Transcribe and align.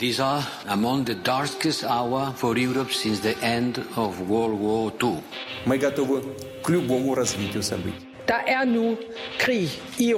These 0.00 0.21
are 0.21 0.47
among 0.67 1.03
the 1.03 1.15
darkest 1.15 1.83
hour 1.83 2.31
for 2.35 2.57
Europe 2.57 2.93
since 2.93 3.19
the 3.19 3.37
end 3.43 3.77
of 3.97 4.21
World 4.29 4.57
War 4.57 4.89
II. 5.03 5.21
Мы 5.65 5.77
готовы 5.77 6.23
к 6.63 6.69
любому 6.69 7.13
развитию 7.13 7.61
событий. 7.61 8.07
Der 8.25 8.41
er 8.47 8.65
nu 8.65 8.97
krig 9.37 9.69
i 9.99 10.13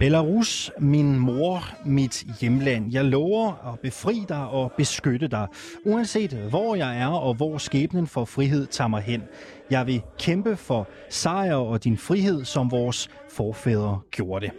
Belarus, 0.00 0.70
min 0.78 1.18
mor, 1.18 1.64
mit 1.84 2.24
hjemland. 2.40 2.92
Jeg 2.92 3.04
lover 3.04 3.72
at 3.72 3.80
befri 3.80 4.24
dig 4.28 4.48
og 4.48 4.72
beskytte 4.76 5.28
dig, 5.28 5.46
uanset 5.86 6.32
hvor 6.32 6.74
jeg 6.74 7.00
er 7.00 7.06
og 7.06 7.34
hvor 7.34 7.58
skæbnen 7.58 8.06
for 8.06 8.24
frihed 8.24 8.66
tager 8.66 8.88
mig 8.88 9.02
hen. 9.02 9.22
Jeg 9.70 9.86
vil 9.86 10.02
kæmpe 10.18 10.56
for 10.56 10.88
sejr 11.10 11.54
og 11.54 11.84
din 11.84 11.96
frihed, 11.96 12.44
som 12.44 12.70
vores 12.70 13.08
forfædre 13.30 14.00
gjorde 14.10 14.46
det. 14.46 14.54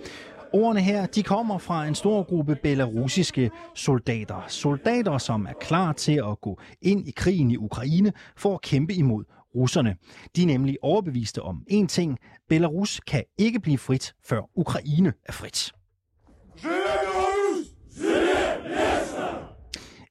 Ordene 0.53 0.81
her, 0.81 1.05
de 1.05 1.23
kommer 1.23 1.57
fra 1.57 1.85
en 1.87 1.95
stor 1.95 2.23
gruppe 2.23 2.55
belarusiske 2.55 3.51
soldater. 3.75 4.45
Soldater, 4.47 5.17
som 5.17 5.45
er 5.45 5.53
klar 5.61 5.93
til 5.93 6.21
at 6.31 6.41
gå 6.41 6.59
ind 6.81 7.07
i 7.07 7.11
krigen 7.11 7.51
i 7.51 7.57
Ukraine 7.57 8.13
for 8.37 8.53
at 8.53 8.61
kæmpe 8.61 8.93
imod 8.93 9.23
russerne. 9.55 9.95
De 10.35 10.41
er 10.41 10.45
nemlig 10.45 10.77
overbeviste 10.81 11.41
om 11.41 11.63
én 11.71 11.87
ting. 11.87 12.17
Belarus 12.49 12.99
kan 12.99 13.23
ikke 13.37 13.59
blive 13.59 13.77
frit, 13.77 14.13
før 14.23 14.41
Ukraine 14.55 15.13
er 15.25 15.31
frit. 15.31 15.71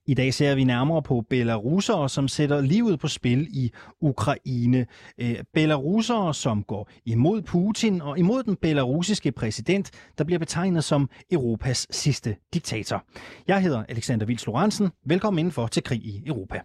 I 0.05 0.13
dag 0.13 0.33
ser 0.33 0.55
vi 0.55 0.63
nærmere 0.63 1.01
på 1.01 1.25
belarusere, 1.29 2.09
som 2.09 2.27
sætter 2.27 2.61
livet 2.61 2.99
på 2.99 3.07
spil 3.07 3.47
i 3.51 3.71
Ukraine. 4.01 4.85
Øh, 5.17 5.35
belarusere, 5.53 6.33
som 6.33 6.63
går 6.63 6.89
imod 7.05 7.41
Putin 7.41 8.01
og 8.01 8.19
imod 8.19 8.43
den 8.43 8.55
belarusiske 8.55 9.31
præsident, 9.31 9.91
der 10.17 10.23
bliver 10.23 10.39
betegnet 10.39 10.83
som 10.83 11.09
Europas 11.31 11.87
sidste 11.91 12.35
diktator. 12.53 13.03
Jeg 13.47 13.61
hedder 13.61 13.83
Alexander 13.89 14.25
Vils 14.25 14.45
Lorentzen. 14.45 14.89
Velkommen 15.05 15.39
indenfor 15.39 15.67
til 15.67 15.83
Krig 15.83 16.05
i 16.05 16.23
Europa. 16.25 16.59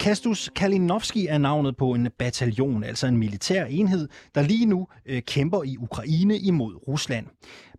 Kastus 0.00 0.50
Kalinowski 0.56 1.26
er 1.26 1.38
navnet 1.38 1.76
på 1.76 1.94
en 1.94 2.08
bataljon, 2.18 2.84
altså 2.84 3.06
en 3.06 3.16
militær 3.16 3.64
enhed, 3.64 4.08
der 4.34 4.42
lige 4.42 4.66
nu 4.66 4.88
øh, 5.06 5.22
kæmper 5.22 5.62
i 5.62 5.76
Ukraine 5.76 6.38
imod 6.38 6.88
Rusland. 6.88 7.26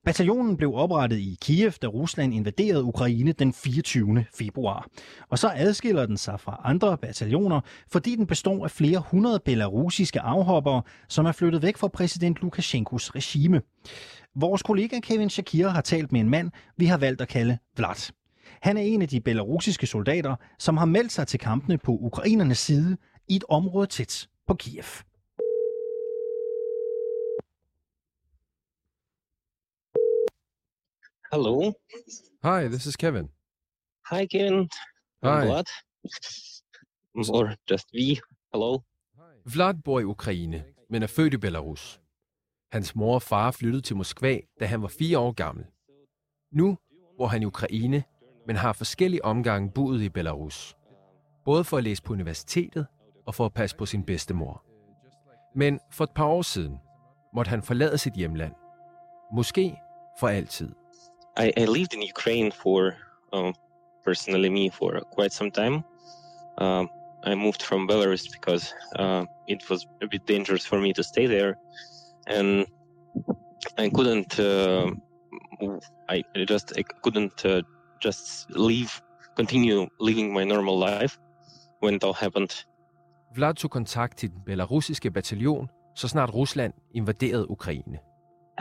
Bataljonen 0.05 0.57
blev 0.57 0.73
oprettet 0.75 1.17
i 1.17 1.37
Kiev, 1.41 1.71
da 1.71 1.87
Rusland 1.87 2.33
invaderede 2.33 2.83
Ukraine 2.83 3.31
den 3.31 3.53
24. 3.53 4.25
februar. 4.37 4.87
Og 5.29 5.39
så 5.39 5.51
adskiller 5.55 6.05
den 6.05 6.17
sig 6.17 6.39
fra 6.39 6.61
andre 6.63 6.97
bataljoner, 6.97 7.61
fordi 7.91 8.15
den 8.15 8.27
består 8.27 8.63
af 8.63 8.71
flere 8.71 9.03
hundrede 9.11 9.39
belarusiske 9.45 10.19
afhoppere, 10.19 10.81
som 11.09 11.25
er 11.25 11.31
flyttet 11.31 11.61
væk 11.61 11.77
fra 11.77 11.87
præsident 11.87 12.41
Lukashenkos 12.41 13.15
regime. 13.15 13.61
Vores 14.35 14.63
kollega 14.63 14.99
Kevin 14.99 15.29
Shakir 15.29 15.67
har 15.67 15.81
talt 15.81 16.11
med 16.11 16.21
en 16.21 16.29
mand, 16.29 16.51
vi 16.77 16.85
har 16.85 16.97
valgt 16.97 17.21
at 17.21 17.27
kalde 17.27 17.57
Vlad. 17.77 18.18
Han 18.61 18.77
er 18.77 18.81
en 18.81 19.01
af 19.01 19.07
de 19.07 19.21
belarusiske 19.21 19.87
soldater, 19.87 20.35
som 20.59 20.77
har 20.77 20.85
meldt 20.85 21.11
sig 21.11 21.27
til 21.27 21.39
kampene 21.39 21.77
på 21.77 21.91
ukrainernes 21.91 22.57
side 22.57 22.97
i 23.27 23.35
et 23.35 23.43
område 23.49 23.87
tæt 23.87 24.29
på 24.47 24.53
Kiev. 24.53 24.83
Hello. 31.31 31.73
Hi, 32.43 32.67
this 32.67 32.85
is 32.85 32.95
Kevin. 32.95 33.29
Hi, 34.11 34.25
Kevin. 34.25 34.69
I'm 35.23 35.29
Hi. 35.29 35.45
Vlad. 35.45 35.65
Or 37.15 37.55
just 37.71 37.87
we. 37.93 38.17
Hello. 38.53 38.79
Vlad 39.45 39.83
bor 39.83 39.99
i 39.99 40.03
Ukraine, 40.03 40.63
men 40.89 41.03
er 41.03 41.07
født 41.07 41.33
i 41.33 41.37
Belarus. 41.37 42.01
Hans 42.71 42.95
mor 42.95 43.13
og 43.15 43.21
far 43.21 43.51
flyttede 43.51 43.81
til 43.81 43.95
Moskva, 43.95 44.39
da 44.59 44.65
han 44.65 44.81
var 44.81 44.87
fire 44.87 45.19
år 45.19 45.31
gammel. 45.31 45.65
Nu 46.51 46.77
bor 47.17 47.27
han 47.27 47.41
i 47.41 47.45
Ukraine, 47.45 48.03
men 48.49 48.55
har 48.55 48.73
forskellige 48.73 49.25
omgange 49.25 49.71
boet 49.71 50.01
i 50.01 50.09
Belarus. 50.09 50.75
Både 51.45 51.63
for 51.63 51.77
at 51.77 51.83
læse 51.83 52.03
på 52.03 52.13
universitetet 52.13 52.87
og 53.25 53.35
for 53.35 53.45
at 53.45 53.53
passe 53.53 53.75
på 53.75 53.85
sin 53.85 54.03
bedstemor. 54.03 54.63
Men 55.55 55.79
for 55.91 56.03
et 56.03 56.11
par 56.15 56.25
år 56.25 56.41
siden 56.41 56.79
måtte 57.33 57.49
han 57.49 57.61
forlade 57.61 57.97
sit 57.97 58.13
hjemland. 58.13 58.53
Måske 59.33 59.75
for 60.19 60.27
altid. 60.27 60.69
I, 61.39 61.51
I 61.57 61.65
lived 61.65 61.93
in 61.93 62.03
Ukraine 62.11 62.51
for, 62.51 62.91
um, 63.33 63.53
personally 64.05 64.49
me, 64.49 64.71
for 64.71 64.99
quite 65.15 65.33
some 65.33 65.51
time. 65.51 65.75
Um, 66.61 66.89
I 67.23 67.35
moved 67.35 67.61
from 67.61 67.91
Belarus 67.91 68.23
because 68.31 68.73
uh, 68.99 69.25
it 69.47 69.69
was 69.69 69.87
a 70.01 70.07
bit 70.11 70.27
dangerous 70.27 70.67
for 70.67 70.79
me 70.79 70.93
to 70.93 71.03
stay 71.03 71.27
there, 71.27 71.53
and 72.27 72.65
I 73.77 73.89
couldn't. 73.89 74.39
Uh, 74.39 74.91
I 76.09 76.23
I 76.35 76.45
just 76.45 76.73
I 76.79 76.83
couldn't 77.03 77.45
uh, 77.45 77.61
just 78.01 78.49
leave, 78.49 78.91
continue 79.35 79.87
living 79.99 80.33
my 80.33 80.43
normal 80.43 80.79
life 80.79 81.17
when 81.79 81.93
it 81.93 82.03
all 82.03 82.13
happened. 82.13 82.65
Vlad 83.35 83.53
tog 83.53 83.71
kontakt 83.71 84.17
til 84.17 84.29
den 84.29 84.41
belarusiske 84.45 85.11
bataljon, 85.11 85.69
så 85.95 86.07
snart 86.07 86.33
Rusland 86.33 86.73
invaderede 86.93 87.51
Ukraine. 87.51 87.99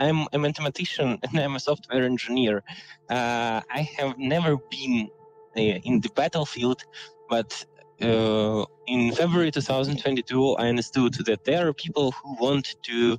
I'm 0.01 0.27
a 0.33 0.37
mathematician 0.37 1.19
and 1.23 1.39
I'm 1.39 1.55
a 1.55 1.59
software 1.59 2.05
engineer. 2.05 2.55
Uh, 3.09 3.61
I 3.79 3.87
have 3.97 4.13
never 4.17 4.57
been 4.71 5.09
uh, 5.57 5.79
in 5.83 6.01
the 6.01 6.09
battlefield, 6.15 6.81
but 7.29 7.65
uh, 8.01 8.65
in 8.87 9.13
February 9.13 9.51
2022, 9.51 10.55
I 10.55 10.69
understood 10.69 11.13
that 11.25 11.43
there 11.43 11.67
are 11.67 11.73
people 11.73 12.11
who 12.11 12.37
want 12.39 12.75
to 12.83 13.17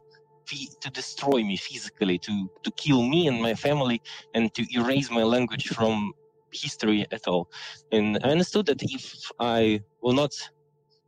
to 0.81 0.91
destroy 0.91 1.43
me 1.43 1.57
physically, 1.57 2.19
to 2.19 2.51
to 2.63 2.71
kill 2.71 3.03
me 3.03 3.29
and 3.29 3.41
my 3.43 3.55
family, 3.55 4.01
and 4.35 4.55
to 4.55 4.63
erase 4.75 5.11
my 5.11 5.23
language 5.23 5.69
from 5.69 6.15
history 6.63 7.07
at 7.11 7.27
all. 7.29 7.53
And 7.93 8.19
I 8.25 8.31
understood 8.31 8.67
that 8.67 8.83
if 8.83 9.31
I 9.41 9.81
will 10.03 10.15
not, 10.15 10.33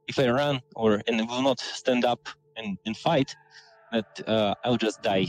if 0.08 0.19
I 0.19 0.28
run 0.30 0.60
or 0.75 1.03
and 1.06 1.28
will 1.28 1.42
not 1.42 1.60
stand 1.60 2.04
up 2.04 2.28
and, 2.56 2.78
and 2.86 2.97
fight, 2.97 3.36
that 3.92 4.28
uh, 4.28 4.54
I'll 4.64 4.78
just 4.78 5.03
die. 5.04 5.26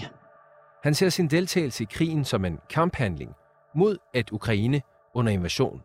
Han 0.84 0.94
ser 0.94 1.09
sin 1.09 1.28
deltagelse 1.28 1.84
i 1.84 1.85
krigen 1.85 2.25
som 2.25 2.45
en 2.45 2.59
kamphandling 2.69 3.31
mod 3.75 3.97
at 4.13 4.31
Ukraine 4.31 4.81
under 5.13 5.31
invasion. 5.31 5.81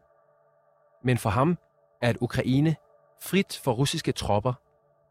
Men 1.04 1.18
for 1.18 1.30
ham 1.30 1.58
er 2.02 2.08
at 2.08 2.16
Ukraine 2.20 2.76
frit 3.22 3.60
for 3.64 3.72
russiske 3.72 4.12
tropper 4.12 4.52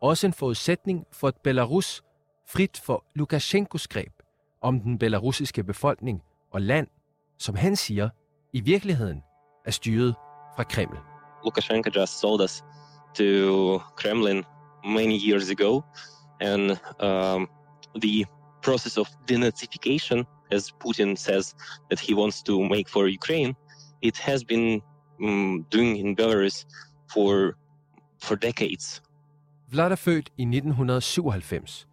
også 0.01 0.27
en 0.27 0.33
forudsætning 0.33 1.05
for 1.11 1.27
et 1.27 1.35
Belarus 1.43 2.03
frit 2.47 2.81
for 2.85 3.03
Lukashenkos 3.15 3.87
greb 3.87 4.13
om 4.61 4.79
den 4.79 4.97
belarusiske 4.99 5.63
befolkning 5.63 6.21
og 6.51 6.61
land, 6.61 6.87
som 7.37 7.55
han 7.55 7.75
siger 7.75 8.09
i 8.53 8.61
virkeligheden 8.61 9.21
er 9.65 9.71
styret 9.71 10.15
fra 10.55 10.63
Kreml. 10.63 10.97
Lukashenko 11.45 11.89
just 11.95 12.19
sold 12.19 12.41
us 12.41 12.63
to 13.17 13.79
Kremlin 13.95 14.43
many 14.85 15.17
years 15.27 15.49
ago, 15.49 15.81
and 16.41 16.71
um, 16.99 17.49
the 18.01 18.25
process 18.63 18.97
of 18.97 19.07
denazification, 19.31 20.25
as 20.51 20.71
Putin 20.85 21.15
says 21.15 21.55
that 21.89 21.99
he 21.99 22.15
wants 22.15 22.43
to 22.43 22.61
make 22.61 22.89
for 22.89 23.07
Ukraine, 23.07 23.53
it 24.01 24.17
has 24.17 24.43
been 24.43 24.81
um, 25.23 25.65
doing 25.71 25.97
in 25.97 26.15
Belarus 26.15 26.65
for 27.13 27.55
for 28.23 28.35
decades. 28.35 29.01
Vlad 29.69 29.91
er 29.91 29.95
født 29.95 30.29
i 30.37 30.41
1997. 30.41 31.86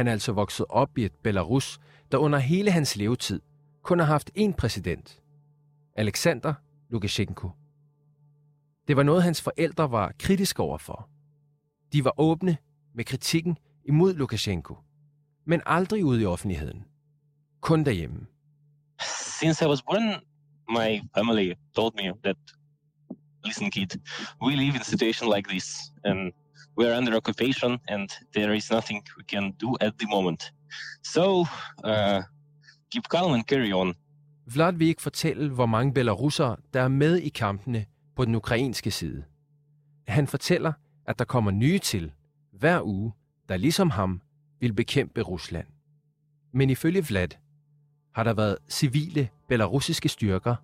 Han 0.00 0.08
er 0.08 0.12
altså 0.12 0.32
vokset 0.32 0.66
op 0.68 0.98
i 0.98 1.04
et 1.04 1.12
Belarus, 1.12 1.80
der 2.12 2.18
under 2.18 2.38
hele 2.38 2.70
hans 2.70 2.96
levetid 2.96 3.40
kun 3.82 3.98
har 3.98 4.06
haft 4.06 4.30
én 4.38 4.52
præsident. 4.52 5.22
Alexander 5.96 6.54
Lukashenko. 6.90 7.50
Det 8.88 8.96
var 8.96 9.02
noget, 9.02 9.22
hans 9.22 9.42
forældre 9.42 9.90
var 9.90 10.12
kritiske 10.18 10.62
overfor. 10.62 11.08
De 11.92 12.04
var 12.04 12.14
åbne 12.20 12.56
med 12.94 13.04
kritikken 13.04 13.58
imod 13.84 14.14
Lukashenko, 14.14 14.76
men 15.44 15.62
aldrig 15.66 16.04
ude 16.04 16.22
i 16.22 16.24
offentligheden. 16.24 16.84
Kun 17.60 17.84
derhjemme. 17.84 18.26
Since 19.40 19.64
I 19.64 19.68
was 19.68 19.82
born, 19.82 20.20
my 20.68 21.00
family 21.14 21.52
told 21.74 21.92
me 21.94 22.12
that, 22.24 22.36
listen, 23.44 23.70
kid, 23.70 23.90
we 24.42 24.56
live 24.56 24.74
in 24.74 24.80
a 24.80 24.84
situation 24.84 25.34
like 25.36 25.48
this, 25.48 25.78
and 26.04 26.32
we 26.78 26.88
are 26.88 26.98
under 26.98 27.16
occupation, 27.16 27.78
and 27.88 28.08
there 28.34 28.56
is 28.56 28.70
nothing 28.70 29.02
we 29.18 29.24
can 29.28 29.52
do 29.52 29.76
at 29.80 29.92
the 30.00 30.06
moment. 30.06 30.42
So, 31.04 31.44
uh, 31.84 32.22
keep 32.92 33.04
calm 33.10 33.32
and 33.32 33.44
carry 33.44 33.72
on. 33.72 33.94
Vlad 34.46 34.72
vil 34.72 34.88
ikke 34.88 35.02
fortælle, 35.02 35.50
hvor 35.50 35.66
mange 35.66 35.94
belarusere, 35.94 36.56
der 36.74 36.80
er 36.80 36.88
med 36.88 37.16
i 37.16 37.28
kampene 37.28 37.84
på 38.16 38.24
den 38.24 38.34
ukrainske 38.34 38.90
side. 38.90 39.24
Han 40.08 40.26
fortæller, 40.26 40.72
at 41.06 41.18
der 41.18 41.24
kommer 41.24 41.50
nye 41.50 41.78
til 41.78 42.12
hver 42.52 42.82
uge, 42.82 43.12
der 43.48 43.56
ligesom 43.56 43.90
ham 43.90 44.20
vil 44.60 44.72
bekæmpe 44.72 45.20
Rusland. 45.20 45.66
Men 46.52 46.70
ifølge 46.70 47.06
Vlad 47.06 47.28
har 48.14 48.24
der 48.24 48.34
været 48.34 48.58
civile 48.68 49.28
belarusiske 49.48 50.08
styrker, 50.08 50.56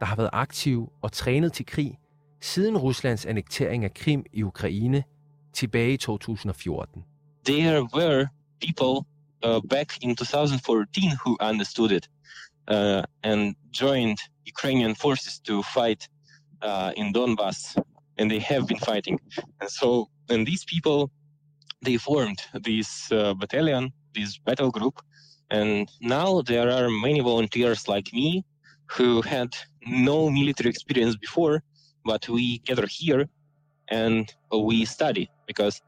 der 0.00 0.06
har 0.06 0.16
været 0.16 0.30
aktive 0.32 0.88
og 1.02 1.12
trænet 1.12 1.52
til 1.52 1.66
krig 1.66 1.98
siden 2.40 2.78
Ruslands 2.78 3.26
annektering 3.26 3.84
af 3.84 3.94
Krim 3.94 4.24
i 4.32 4.42
Ukraine 4.42 5.04
tilbage 5.52 6.08
i 6.08 6.18
2014. 6.18 7.04
There 7.44 7.82
were 7.92 8.28
people 8.60 9.06
uh, 9.42 9.60
back 9.60 9.98
in 10.02 10.14
2014 10.14 11.16
who 11.24 11.36
understood 11.40 11.92
it 11.92 12.08
uh, 12.68 13.02
and 13.22 13.54
joined 13.70 14.18
Ukrainian 14.46 14.94
forces 14.94 15.38
to 15.40 15.62
fight 15.62 16.08
uh, 16.62 16.92
in 16.96 17.12
Donbass, 17.12 17.76
and 18.18 18.30
they 18.30 18.38
have 18.38 18.66
been 18.66 18.78
fighting. 18.78 19.18
And 19.60 19.70
so, 19.70 20.08
and 20.28 20.46
these 20.46 20.64
people, 20.64 21.10
they 21.82 21.96
formed 21.96 22.40
this 22.62 23.10
uh, 23.10 23.34
battalion, 23.34 23.92
this 24.14 24.38
battle 24.38 24.70
group, 24.70 25.00
and 25.50 25.90
now 26.00 26.42
there 26.42 26.70
are 26.70 26.88
many 26.88 27.20
volunteers 27.20 27.88
like 27.88 28.12
me 28.12 28.44
who 28.86 29.22
had 29.22 29.50
no 29.86 30.30
military 30.30 30.70
experience 30.70 31.16
before, 31.16 31.62
but 32.04 32.28
we 32.28 32.58
gather 32.60 32.86
here 32.88 33.28
and 33.90 34.32
we 34.52 34.84
study 34.84 35.30
because 35.46 35.80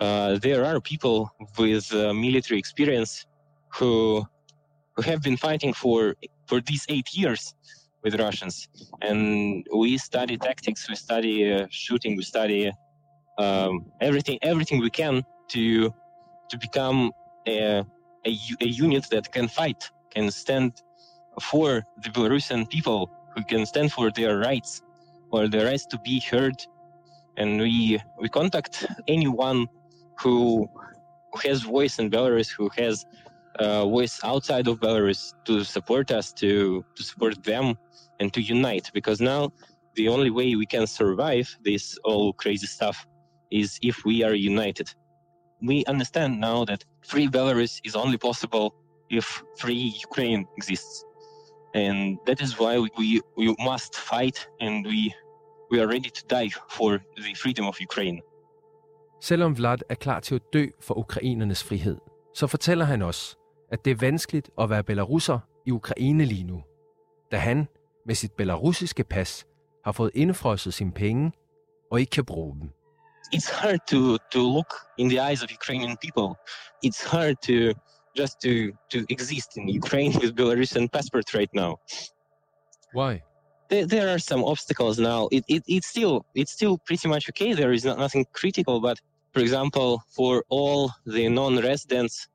uh, 0.00 0.38
there 0.38 0.64
are 0.64 0.80
people 0.80 1.30
with 1.58 1.92
uh, 1.94 2.12
military 2.14 2.58
experience 2.58 3.26
who 3.74 4.26
who 4.96 5.02
have 5.02 5.22
been 5.22 5.36
fighting 5.36 5.72
for 5.72 6.14
for 6.46 6.60
these 6.60 6.84
eight 6.88 7.14
years 7.14 7.54
with 8.02 8.18
Russians, 8.18 8.68
and 9.00 9.64
we 9.74 9.96
study 9.96 10.36
tactics, 10.36 10.88
we 10.88 10.96
study 10.96 11.52
uh, 11.52 11.66
shooting, 11.70 12.16
we 12.16 12.22
study 12.22 12.72
um, 13.38 13.86
everything 14.00 14.38
everything 14.42 14.80
we 14.80 14.90
can 14.90 15.22
to 15.48 15.92
to 16.50 16.58
become 16.58 17.12
a, 17.46 17.84
a, 18.26 18.38
a 18.60 18.66
unit 18.66 19.06
that 19.10 19.32
can 19.32 19.48
fight, 19.48 19.90
can 20.10 20.30
stand 20.30 20.82
for 21.40 21.82
the 22.02 22.10
Belarusian 22.10 22.68
people, 22.68 23.10
who 23.34 23.42
can 23.44 23.64
stand 23.66 23.90
for 23.92 24.10
their 24.10 24.38
rights 24.38 24.82
or 25.30 25.48
their 25.48 25.66
rights 25.66 25.86
to 25.86 25.98
be 26.00 26.20
heard, 26.20 26.56
and 27.36 27.60
we 27.60 27.98
we 28.20 28.28
contact 28.28 28.86
anyone 29.08 29.66
who 30.20 30.68
has 31.42 31.62
voice 31.62 31.98
in 31.98 32.10
Belarus, 32.10 32.50
who 32.50 32.68
has 32.76 33.04
uh, 33.58 33.86
voice 33.86 34.20
outside 34.24 34.68
of 34.68 34.80
Belarus 34.80 35.34
to 35.44 35.64
support 35.64 36.10
us, 36.10 36.32
to 36.34 36.84
to 36.94 37.02
support 37.02 37.42
them, 37.44 37.76
and 38.20 38.32
to 38.32 38.40
unite. 38.40 38.90
Because 38.92 39.20
now 39.20 39.50
the 39.94 40.08
only 40.08 40.30
way 40.30 40.54
we 40.56 40.66
can 40.66 40.86
survive 40.86 41.54
this 41.64 41.98
all 42.04 42.32
crazy 42.32 42.66
stuff 42.66 43.06
is 43.50 43.78
if 43.82 44.04
we 44.04 44.22
are 44.22 44.34
united. 44.34 44.88
We 45.60 45.84
understand 45.84 46.40
now 46.40 46.64
that 46.64 46.84
free 47.06 47.28
Belarus 47.28 47.80
is 47.84 47.94
only 47.94 48.18
possible 48.18 48.74
if 49.10 49.42
free 49.58 49.94
Ukraine 50.00 50.46
exists, 50.56 51.04
and 51.74 52.18
that 52.26 52.40
is 52.40 52.58
why 52.58 52.78
we, 52.98 53.20
we 53.36 53.54
must 53.60 53.94
fight, 53.94 54.46
and 54.60 54.84
we 54.84 55.14
we 55.72 55.80
are 55.80 55.86
ready 55.86 56.10
to 56.10 56.22
die 56.30 56.50
for 56.70 56.98
the 57.16 57.34
freedom 57.42 57.66
of 57.66 57.80
Ukraine. 57.80 58.20
Selvom 59.20 59.56
Vlad 59.56 59.78
er 59.88 59.94
klar 59.94 60.20
til 60.20 60.34
at 60.34 60.42
dø 60.52 60.66
for 60.80 60.98
ukrainernes 60.98 61.64
frihed, 61.64 61.98
så 62.34 62.46
fortæller 62.46 62.84
han 62.84 63.02
os, 63.02 63.36
at 63.72 63.84
det 63.84 63.90
er 63.90 63.94
vanskeligt 63.94 64.50
at 64.60 64.70
være 64.70 64.84
belarusser 64.84 65.38
i 65.66 65.70
Ukraine 65.70 66.24
lige 66.24 66.44
nu, 66.44 66.62
da 67.32 67.36
han 67.36 67.68
med 68.06 68.14
sit 68.14 68.32
belarusiske 68.32 69.04
pas 69.04 69.46
har 69.84 69.92
fået 69.92 70.10
indfrosset 70.14 70.74
sine 70.74 70.92
penge 70.92 71.32
og 71.90 72.00
ikke 72.00 72.10
kan 72.10 72.24
bruge 72.24 72.60
dem. 72.60 72.70
It's 73.34 73.52
hard 73.60 73.78
to, 73.90 74.16
to 74.32 74.38
look 74.38 74.74
in 74.98 75.08
the 75.08 75.18
eyes 75.28 75.42
of 75.42 75.50
Ukrainian 75.52 75.96
people. 76.04 76.28
It's 76.86 77.10
hard 77.10 77.36
to 77.48 77.80
just 78.20 78.34
to, 78.44 78.52
to 78.92 78.98
exist 79.10 79.56
in 79.56 79.64
Ukraine 79.82 80.12
with 80.20 80.32
Belarusian 80.34 80.88
passport 80.88 81.34
right 81.34 81.54
now. 81.54 81.70
Why? 82.94 83.31
There, 83.72 83.86
there 83.86 84.08
are 84.14 84.18
some 84.18 84.44
obstacles 84.44 84.98
now. 84.98 85.30
It, 85.32 85.44
it, 85.48 85.62
it's 85.66 85.86
still 85.86 86.26
it's 86.34 86.52
still 86.52 86.76
pretty 86.76 87.08
much 87.08 87.24
okay. 87.30 87.54
There 87.54 87.72
is 87.72 87.86
not, 87.86 87.98
nothing 87.98 88.26
critical, 88.40 88.80
but 88.80 89.00
for 89.32 89.40
example, 89.40 90.02
for 90.16 90.44
all 90.50 90.90
the 91.06 91.26
non-residents 91.30 92.28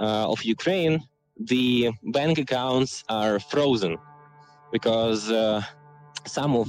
uh, 0.00 0.32
of 0.32 0.42
Ukraine, 0.42 0.94
the 1.38 1.92
bank 2.16 2.38
accounts 2.38 3.04
are 3.08 3.38
frozen 3.38 3.96
because 4.72 5.30
uh, 5.30 5.62
some 6.26 6.56
of 6.56 6.66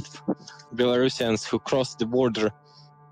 Belarusians 0.75 1.43
who 1.49 1.57
crossed 1.57 1.97
the 1.97 2.05
border 2.05 2.51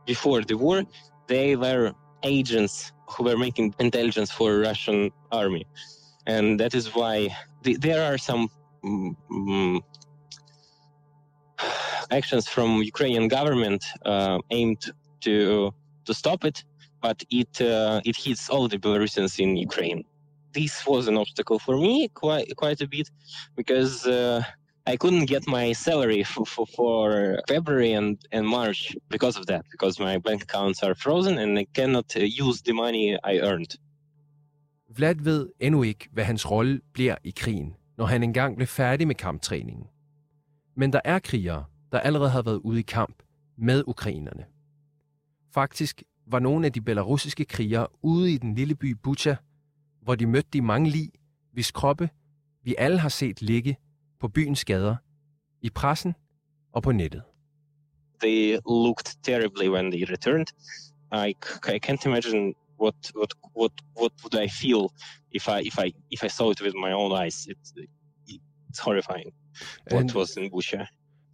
before 0.05 0.43
the 0.43 0.55
war, 0.65 0.83
they 1.25 1.55
were 1.55 1.93
agents 2.21 2.91
who 3.09 3.23
were 3.23 3.39
making 3.47 3.73
intelligence 3.79 4.29
for 4.29 4.59
Russian 4.59 5.09
army, 5.31 5.65
and 6.27 6.59
that 6.59 6.75
is 6.75 6.93
why 6.93 7.35
the, 7.63 7.75
there 7.77 8.03
are 8.03 8.19
some 8.19 8.49
mm, 8.85 9.15
mm, 9.31 9.81
actions 12.11 12.47
from 12.47 12.69
Ukrainian 12.93 13.27
government 13.27 13.83
uh, 14.05 14.37
aimed 14.57 14.83
to 15.25 15.35
to 16.05 16.13
stop 16.13 16.43
it, 16.49 16.57
but 17.05 17.17
it 17.29 17.53
uh, 17.61 18.01
it 18.09 18.15
hits 18.23 18.49
all 18.49 18.67
the 18.67 18.79
Belarusians 18.83 19.33
in 19.43 19.49
Ukraine. 19.67 20.03
This 20.53 20.73
was 20.85 21.07
an 21.07 21.17
obstacle 21.23 21.59
for 21.65 21.75
me 21.85 21.93
quite 22.21 22.47
quite 22.61 22.79
a 22.81 22.87
bit 22.95 23.07
because 23.55 23.95
uh, 24.07 24.43
I 24.87 24.97
couldn't 24.97 25.25
get 25.25 25.47
my 25.47 25.73
salary 25.73 26.23
for, 26.23 26.45
for, 26.45 26.65
for 26.75 27.39
February 27.47 27.93
and, 27.93 28.17
and 28.31 28.47
March 28.47 28.95
because 29.09 29.37
of 29.37 29.45
that, 29.45 29.63
because 29.71 29.99
my 29.99 30.17
bank 30.17 30.43
accounts 30.43 30.81
are 30.83 30.95
frozen 30.95 31.37
and 31.37 31.57
I 31.59 31.65
cannot 31.73 32.15
use 32.15 32.61
the 32.63 32.73
money 32.73 33.17
I 33.23 33.39
earned. 33.39 33.77
Vlad 34.89 35.15
ved 35.23 35.49
endnu 35.59 35.83
ikke, 35.83 36.09
hvad 36.11 36.23
hans 36.23 36.51
rolle 36.51 36.81
bliver 36.93 37.15
i 37.23 37.31
krigen, 37.35 37.73
når 37.97 38.05
han 38.05 38.23
engang 38.23 38.55
blev 38.55 38.67
færdig 38.67 39.07
med 39.07 39.15
kamptræningen. 39.15 39.85
Men 40.75 40.93
der 40.93 40.99
er 41.05 41.19
krigere, 41.19 41.65
der 41.91 41.99
allerede 41.99 42.29
har 42.29 42.41
været 42.41 42.57
ude 42.57 42.79
i 42.79 42.83
kamp 42.83 43.23
med 43.57 43.83
ukrainerne. 43.87 44.45
Faktisk 45.53 46.03
var 46.27 46.39
nogle 46.39 46.65
af 46.65 46.73
de 46.73 46.81
belarusiske 46.81 47.45
krigere 47.45 47.87
ude 48.01 48.33
i 48.33 48.37
den 48.37 48.55
lille 48.55 48.75
by 48.75 48.91
Bucha, 49.03 49.35
hvor 50.01 50.15
de 50.15 50.25
mødte 50.25 50.49
de 50.53 50.61
mange 50.61 50.89
lig, 50.89 51.11
hvis 51.53 51.71
kroppe 51.71 52.09
vi 52.63 52.75
alle 52.77 52.99
har 52.99 53.09
set 53.09 53.41
ligge 53.41 53.77
på 54.19 54.27
byens 54.27 54.65
gader, 54.65 54.95
i 55.61 55.69
pressen 55.69 56.13
og 56.71 56.83
på 56.83 56.91
nettet. 56.91 57.23
They 58.23 58.57
looked 58.65 59.17
terribly 59.23 59.67
when 59.69 59.91
they 59.91 60.03
returned. 60.11 60.47
I, 61.27 61.35
I 61.75 61.79
can't 61.87 62.05
imagine 62.05 62.53
what 62.81 62.95
what 63.15 63.33
what 63.55 63.71
what 63.99 64.11
would 64.23 64.35
I 64.45 64.49
feel 64.61 64.83
if 65.31 65.47
I 65.47 65.67
if 65.69 65.77
I 65.85 65.87
if 66.11 66.23
I 66.23 66.29
saw 66.29 66.51
it 66.51 66.61
with 66.61 66.75
my 66.85 66.91
own 66.93 67.11
eyes. 67.25 67.47
It's 67.47 67.73
it's 68.69 68.79
horrifying. 68.85 69.33
What 69.91 70.01
And- 70.01 70.11
was 70.15 70.37
in 70.37 70.49
Busha. 70.51 70.87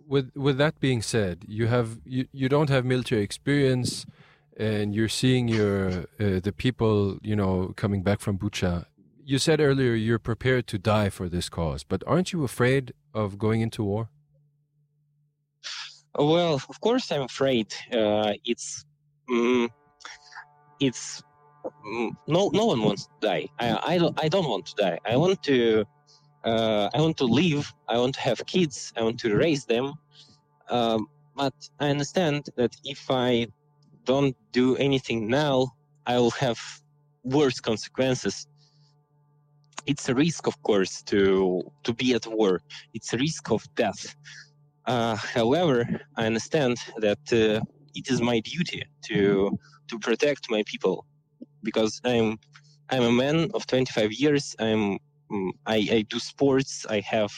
With 0.07 0.31
with 0.35 0.57
that 0.57 0.79
being 0.79 1.01
said, 1.01 1.45
you 1.47 1.67
have 1.67 1.99
you, 2.05 2.27
you 2.31 2.49
don't 2.49 2.69
have 2.69 2.85
military 2.85 3.21
experience, 3.21 4.05
and 4.57 4.95
you're 4.95 5.09
seeing 5.09 5.47
your 5.47 6.05
uh, 6.19 6.39
the 6.39 6.53
people 6.55 7.19
you 7.21 7.35
know 7.35 7.73
coming 7.75 8.03
back 8.03 8.19
from 8.19 8.37
Bucha. 8.37 8.85
You 9.23 9.37
said 9.39 9.59
earlier 9.59 9.93
you're 9.93 10.19
prepared 10.19 10.67
to 10.67 10.77
die 10.77 11.09
for 11.09 11.27
this 11.27 11.49
cause, 11.49 11.83
but 11.83 12.03
aren't 12.07 12.31
you 12.31 12.43
afraid 12.43 12.93
of 13.13 13.37
going 13.37 13.61
into 13.61 13.83
war? 13.83 14.09
Well, 16.15 16.55
of 16.55 16.81
course, 16.81 17.11
I'm 17.11 17.23
afraid. 17.23 17.73
Uh, 17.91 18.33
it's 18.45 18.85
mm, 19.29 19.69
it's 20.79 21.21
mm, 21.85 22.11
no 22.27 22.49
no 22.53 22.65
one 22.67 22.81
wants 22.81 23.05
to 23.07 23.27
die. 23.27 23.47
I 23.59 23.95
I 23.95 23.97
don't 23.97 24.23
I 24.23 24.29
don't 24.29 24.47
want 24.49 24.65
to 24.67 24.75
die. 24.75 24.99
I 25.05 25.17
want 25.17 25.43
to 25.43 25.85
uh, 26.47 26.89
I 26.95 27.01
want 27.01 27.17
to 27.17 27.25
live. 27.25 27.73
I 27.89 27.97
want 27.99 28.15
to 28.15 28.21
have 28.21 28.45
kids. 28.47 28.93
I 28.97 29.03
want 29.03 29.19
to 29.21 29.35
raise 29.35 29.65
them. 29.65 29.93
Um, 30.69 31.07
but 31.35 31.53
I 31.79 31.89
understand 31.89 32.49
that 32.57 32.75
if 32.85 33.11
I 33.11 33.47
don't 34.05 34.35
do 34.53 34.77
anything 34.77 35.27
now, 35.27 35.73
I 36.07 36.17
will 36.19 36.31
have 36.31 36.59
worse 37.23 37.59
consequences. 37.59 38.47
It's 39.85 40.09
a 40.09 40.15
risk, 40.15 40.47
of 40.47 40.61
course, 40.63 41.03
to 41.03 41.61
to 41.85 41.93
be 41.93 42.13
at 42.15 42.27
war. 42.27 42.61
It's 42.93 43.13
a 43.13 43.17
risk 43.17 43.51
of 43.51 43.63
death. 43.75 44.15
Uh, 44.85 45.15
however, 45.15 46.01
I 46.17 46.25
understand 46.25 46.77
that 46.99 47.23
uh, 47.33 47.61
it 47.95 48.09
is 48.11 48.21
my 48.21 48.39
duty 48.41 48.83
to 49.09 49.51
to 49.89 49.99
protect 49.99 50.49
my 50.51 50.63
people 50.65 51.05
because 51.63 52.01
I'm 52.05 52.39
I'm 52.89 53.03
a 53.03 53.11
man 53.11 53.49
of 53.53 53.67
25 53.67 54.13
years. 54.13 54.55
I'm 54.59 54.99
I, 55.65 55.77
I 55.91 56.05
do 56.09 56.19
sports. 56.19 56.85
I 56.89 57.01
have 57.01 57.31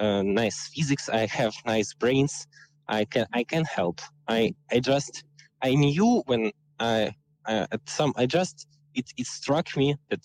uh, 0.00 0.22
nice 0.22 0.68
physics. 0.74 1.08
I 1.08 1.26
have 1.26 1.54
nice 1.66 1.94
brains. 1.94 2.46
I 2.88 3.04
can 3.06 3.26
I 3.34 3.44
can 3.44 3.64
help. 3.64 4.00
I 4.28 4.54
I 4.72 4.80
just 4.80 5.24
I 5.62 5.74
knew 5.74 6.22
when 6.26 6.52
I, 6.80 7.12
I 7.46 7.66
at 7.72 7.82
some 7.88 8.12
I 8.16 8.26
just 8.26 8.68
it 8.94 9.06
it 9.16 9.26
struck 9.26 9.76
me 9.76 9.96
that 10.10 10.20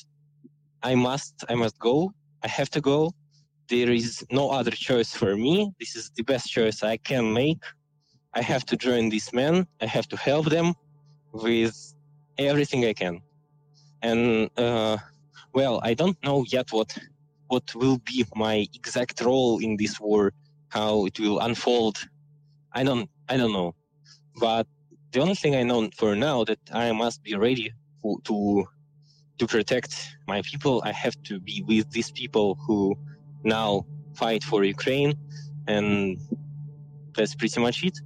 I 0.83 0.95
must 0.95 1.45
I 1.49 1.55
must 1.55 1.79
go. 1.79 2.13
I 2.43 2.47
have 2.49 2.69
to 2.71 2.81
go. 2.81 3.11
There 3.69 3.91
is 3.91 4.25
no 4.31 4.51
other 4.51 4.71
choice 4.71 5.13
for 5.13 5.35
me. 5.35 5.71
This 5.79 5.95
is 5.95 6.11
the 6.15 6.23
best 6.23 6.47
choice 6.51 6.83
I 6.83 6.97
can 6.97 7.33
make. 7.33 7.63
I 8.33 8.41
have 8.41 8.65
to 8.67 8.77
join 8.77 9.09
these 9.09 9.33
men. 9.33 9.67
I 9.81 9.87
have 9.87 10.07
to 10.09 10.17
help 10.17 10.47
them 10.47 10.73
with 11.33 11.75
everything 12.39 12.85
I 12.85 12.93
can. 12.93 13.21
and 14.03 14.49
uh, 14.57 14.97
well, 15.53 15.79
I 15.83 15.93
don't 15.93 16.17
know 16.23 16.45
yet 16.47 16.71
what 16.71 16.97
what 17.47 17.73
will 17.75 17.97
be 17.99 18.23
my 18.35 18.67
exact 18.75 19.21
role 19.21 19.59
in 19.59 19.75
this 19.77 19.99
war, 19.99 20.33
how 20.69 21.05
it 21.05 21.19
will 21.19 21.39
unfold. 21.39 21.97
I 22.73 22.83
don't 22.83 23.09
I 23.27 23.37
don't 23.37 23.53
know, 23.53 23.75
but 24.39 24.67
the 25.11 25.21
only 25.21 25.35
thing 25.35 25.55
I 25.55 25.63
know 25.63 25.89
for 25.97 26.15
now 26.15 26.43
that 26.43 26.59
I 26.71 26.91
must 26.91 27.23
be 27.23 27.35
ready 27.35 27.71
for, 28.01 28.19
to 28.25 28.65
to 29.39 29.47
protect 29.47 30.15
my 30.27 30.41
people. 30.43 30.81
I 30.85 30.91
have 30.91 31.15
to 31.23 31.39
be 31.39 31.63
with 31.67 31.89
these 31.91 32.11
people 32.11 32.57
who 32.67 32.95
now 33.43 33.85
fight 34.15 34.43
for 34.43 34.63
Ukraine, 34.63 35.13
and 35.67 36.19
that's 37.15 37.35
pretty 37.35 37.59
much 37.59 37.83
it. 37.83 37.97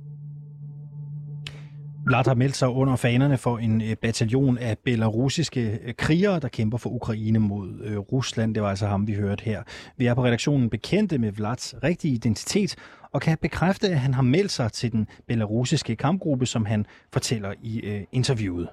Vlad 2.05 2.27
har 2.27 2.33
meldt 2.33 2.55
sig 2.55 2.69
under 2.69 2.95
fanerne 2.95 3.38
for 3.38 3.57
en 3.57 3.81
øh, 3.81 3.95
bataljon 4.01 4.57
af 4.57 4.77
belarusiske 4.77 5.79
øh, 5.83 5.93
krigere, 5.93 6.39
der 6.39 6.48
kæmper 6.48 6.77
for 6.77 6.89
Ukraine 6.89 7.39
mod 7.39 7.81
øh, 7.83 7.98
Rusland. 7.98 8.55
Det 8.55 8.63
var 8.63 8.69
altså 8.69 8.88
ham, 8.88 9.07
vi 9.07 9.13
hørte 9.13 9.43
her. 9.43 9.63
Vi 9.98 10.05
er 10.05 10.13
på 10.13 10.25
redaktionen 10.25 10.69
bekendte 10.69 11.17
med 11.17 11.31
Vlads 11.31 11.75
rigtige 11.83 12.13
identitet 12.13 12.75
og 13.12 13.22
kan 13.22 13.38
bekræfte, 13.41 13.89
at 13.89 14.00
han 14.00 14.13
har 14.13 14.22
meldt 14.22 14.51
sig 14.51 14.72
til 14.72 14.91
den 14.91 15.07
belarusiske 15.27 15.95
kampgruppe, 15.95 16.45
som 16.45 16.65
han 16.65 16.86
fortæller 17.13 17.53
i 17.62 18.05
interviewet. 18.12 18.67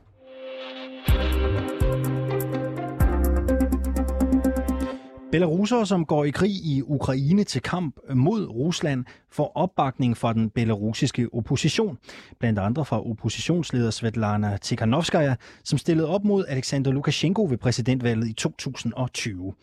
Belarusere, 5.33 5.87
som 5.87 6.05
går 6.05 6.25
i 6.25 6.31
krig 6.31 6.51
i 6.51 6.83
Ukraine 6.87 7.45
til 7.45 7.63
kamp 7.63 7.97
mod 8.15 8.47
Rusland, 8.47 9.05
får 9.33 9.53
opbakning 9.55 10.17
fra 10.17 10.33
den 10.33 10.51
belarusiske 10.51 11.29
opposition. 11.33 11.99
Blandt 12.39 12.59
andre 12.59 12.85
fra 12.85 13.11
oppositionsleder 13.11 13.91
Svetlana 13.91 14.57
Tikhanovskaya, 14.57 15.35
som 15.65 15.79
stillede 15.79 16.09
op 16.09 16.25
mod 16.25 16.45
Alexander 16.49 16.93
Lukashenko 16.93 17.45
ved 17.51 17.59
præsidentvalget 17.59 18.29
i 18.29 18.33
2020. 18.33 19.55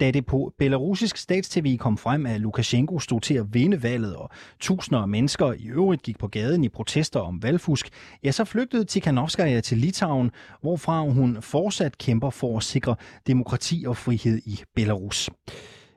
Da 0.00 0.10
det 0.10 0.26
på 0.26 0.52
belarusisk 0.58 1.16
statstv 1.16 1.76
kom 1.76 1.98
frem, 1.98 2.26
at 2.26 2.40
Lukashenko 2.40 2.98
stod 2.98 3.20
til 3.20 3.34
at 3.34 3.54
vinde 3.54 3.82
valget, 3.82 4.16
og 4.16 4.30
tusinder 4.60 5.00
af 5.00 5.08
mennesker 5.08 5.52
i 5.52 5.66
øvrigt 5.66 6.02
gik 6.02 6.18
på 6.18 6.28
gaden 6.28 6.64
i 6.64 6.68
protester 6.68 7.20
om 7.20 7.42
valgfusk, 7.42 7.88
ja, 8.24 8.30
så 8.30 8.44
flygtede 8.44 8.84
Tikhanovskaya 8.84 9.60
til 9.60 9.78
Litauen, 9.78 10.30
hvorfra 10.60 11.00
hun 11.00 11.42
fortsat 11.42 11.98
kæmper 11.98 12.30
for 12.30 12.56
at 12.56 12.62
sikre 12.62 12.96
demokrati 13.26 13.84
og 13.86 13.96
frihed 13.96 14.38
i 14.46 14.60
Belarus. 14.74 15.30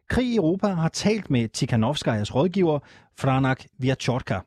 Krig 0.10 0.27
i 0.27 0.36
Europa 0.36 0.67
har 0.67 0.89
talt 0.89 1.29
med 1.29 1.48
Tikhanovskajas 1.48 2.36
rådgiver, 2.36 2.79
Franak 3.17 3.63
Vyachotka. 3.79 4.39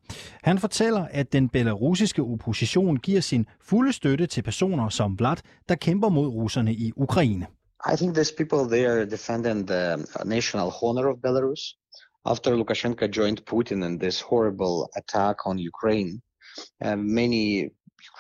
Han 0.43 0.59
fortæller, 0.59 1.07
at 1.11 1.33
den 1.33 1.49
belarusiske 1.49 2.23
opposition 2.23 2.97
giver 2.97 3.21
sin 3.21 3.47
fulde 3.61 3.93
støtte 3.93 4.27
til 4.27 4.43
personer 4.43 4.89
som 4.89 5.19
Vlad, 5.19 5.37
der 5.69 5.75
kæmper 5.75 6.09
mod 6.09 6.27
russerne 6.29 6.75
i 6.75 6.93
Ukraine. 6.97 7.47
I 7.87 7.97
think 7.97 8.15
these 8.15 8.33
people 8.33 8.65
they 8.65 8.87
are 8.87 9.05
defending 9.05 9.67
the 9.67 10.07
national 10.25 10.75
honor 10.81 11.09
of 11.09 11.19
Belarus. 11.19 11.75
After 12.25 12.53
Lukashenko 12.53 13.11
joined 13.11 13.45
Putin 13.45 13.85
in 13.85 13.99
this 13.99 14.23
horrible 14.23 14.89
attack 14.97 15.47
on 15.47 15.59
Ukraine, 15.59 16.23
uh, 16.83 16.97
many 16.97 17.71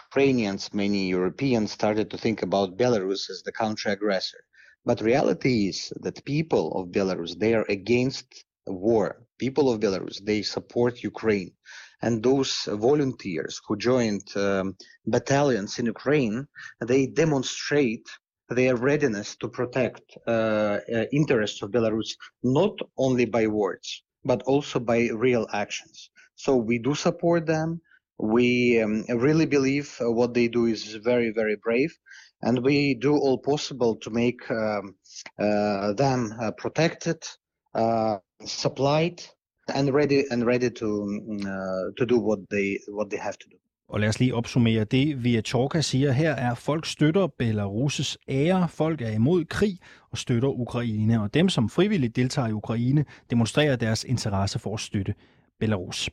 Ukrainians, 0.08 0.74
many 0.74 1.08
Europeans 1.08 1.72
started 1.72 2.10
to 2.10 2.18
think 2.18 2.42
about 2.42 2.76
Belarus 2.76 3.30
as 3.30 3.42
the 3.42 3.52
country 3.52 3.92
aggressor. 3.92 4.44
But 4.84 5.00
reality 5.00 5.68
is 5.68 5.90
that 6.02 6.26
people 6.26 6.66
of 6.78 6.88
Belarus 6.88 7.38
they 7.38 7.54
are 7.54 7.66
against 7.70 8.26
war. 8.66 9.24
People 9.38 9.72
of 9.72 9.80
Belarus 9.80 10.22
they 10.22 10.42
support 10.42 11.02
Ukraine, 11.02 11.52
and 12.02 12.22
those 12.22 12.68
volunteers 12.86 13.62
who 13.66 13.78
joined 13.78 14.26
um, 14.36 14.76
battalions 15.06 15.78
in 15.78 15.86
Ukraine 15.86 16.46
they 16.86 17.06
demonstrate 17.06 18.06
their 18.48 18.76
readiness 18.76 19.36
to 19.36 19.48
protect 19.48 20.16
uh, 20.26 20.30
uh, 20.30 21.04
interests 21.12 21.62
of 21.62 21.70
Belarus, 21.70 22.16
not 22.42 22.78
only 22.98 23.24
by 23.24 23.46
words, 23.46 24.02
but 24.24 24.42
also 24.42 24.78
by 24.78 25.08
real 25.14 25.46
actions. 25.52 26.10
So 26.36 26.56
we 26.56 26.78
do 26.78 26.94
support 26.94 27.46
them. 27.46 27.80
We 28.18 28.80
um, 28.80 29.04
really 29.08 29.46
believe 29.46 29.96
uh, 30.00 30.10
what 30.10 30.34
they 30.34 30.48
do 30.48 30.66
is 30.66 30.94
very, 30.94 31.30
very 31.30 31.56
brave. 31.56 31.92
And 32.42 32.62
we 32.62 32.94
do 32.94 33.16
all 33.16 33.38
possible 33.38 33.96
to 33.96 34.10
make 34.10 34.48
um, 34.50 34.94
uh, 35.40 35.94
them 35.94 36.34
uh, 36.40 36.50
protected, 36.52 37.24
uh, 37.74 38.18
supplied, 38.44 39.22
and 39.74 39.94
ready 39.94 40.26
and 40.30 40.44
ready 40.44 40.70
to 40.70 40.84
mm, 40.84 41.96
to 41.96 42.06
do 42.06 42.18
what 42.18 42.40
they 42.50 42.78
what 42.88 43.08
they 43.08 43.16
have 43.16 43.38
to 43.38 43.48
do. 43.48 43.56
Og 43.88 44.00
lad 44.00 44.08
os 44.08 44.20
lige 44.20 44.34
opsummere 44.34 44.84
det, 44.84 45.24
Viatorka 45.24 45.80
siger 45.80 46.12
her, 46.12 46.32
er, 46.32 46.54
folk 46.54 46.86
støtter 46.86 47.28
Belarus' 47.42 48.16
ære, 48.28 48.68
folk 48.68 49.00
er 49.00 49.10
imod 49.10 49.44
krig 49.44 49.78
og 50.10 50.18
støtter 50.18 50.48
Ukraine, 50.48 51.22
og 51.22 51.34
dem, 51.34 51.48
som 51.48 51.68
frivilligt 51.68 52.16
deltager 52.16 52.48
i 52.48 52.52
Ukraine, 52.52 53.04
demonstrerer 53.30 53.76
deres 53.76 54.04
interesse 54.04 54.58
for 54.58 54.74
at 54.74 54.80
støtte 54.80 55.14
Belarus. 55.60 56.10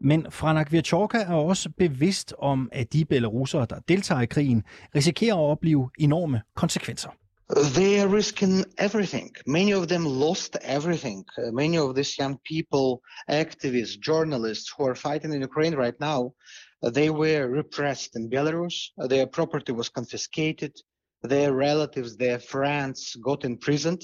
Men 0.00 0.26
Franak 0.30 0.72
Viatorka 0.72 1.18
er 1.18 1.34
også 1.34 1.70
bevidst 1.78 2.34
om, 2.38 2.68
at 2.72 2.92
de 2.92 3.04
belarusere, 3.04 3.66
der 3.70 3.78
deltager 3.88 4.20
i 4.20 4.26
krigen, 4.26 4.62
risikerer 4.94 5.34
at 5.34 5.40
opleve 5.40 5.90
enorme 5.98 6.40
konsekvenser. 6.54 7.10
They 7.50 8.00
are 8.00 8.08
risking 8.08 8.64
everything. 8.78 9.34
Many 9.46 9.72
of 9.72 9.88
them 9.88 10.04
lost 10.06 10.56
everything. 10.62 11.24
Uh, 11.38 11.50
many 11.52 11.78
of 11.78 11.94
these 11.94 12.18
young 12.18 12.38
people, 12.44 13.02
activists, 13.30 13.98
journalists 14.00 14.72
who 14.76 14.84
are 14.86 14.94
fighting 14.94 15.32
in 15.32 15.40
Ukraine 15.42 15.74
right 15.74 15.98
now, 16.00 16.34
They 16.82 17.10
were 17.10 17.48
repressed 17.48 18.16
in 18.16 18.30
Belarus. 18.30 18.90
Their 18.98 19.26
property 19.26 19.72
was 19.72 19.88
confiscated. 19.90 20.74
Their 21.22 21.52
relatives, 21.54 22.16
their 22.16 22.38
friends 22.40 23.16
got 23.22 23.44
imprisoned. 23.44 24.02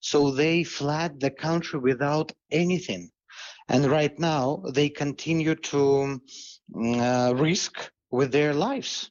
So 0.00 0.30
they 0.30 0.64
fled 0.64 1.20
the 1.20 1.30
country 1.30 1.80
without 1.80 2.32
anything. 2.50 3.10
And 3.68 3.86
right 3.86 4.16
now 4.18 4.62
they 4.74 4.88
continue 4.90 5.54
to 5.72 6.20
mm, 6.74 7.00
uh, 7.00 7.34
risk 7.34 7.90
with 8.10 8.32
their 8.32 8.54
lives. 8.54 9.10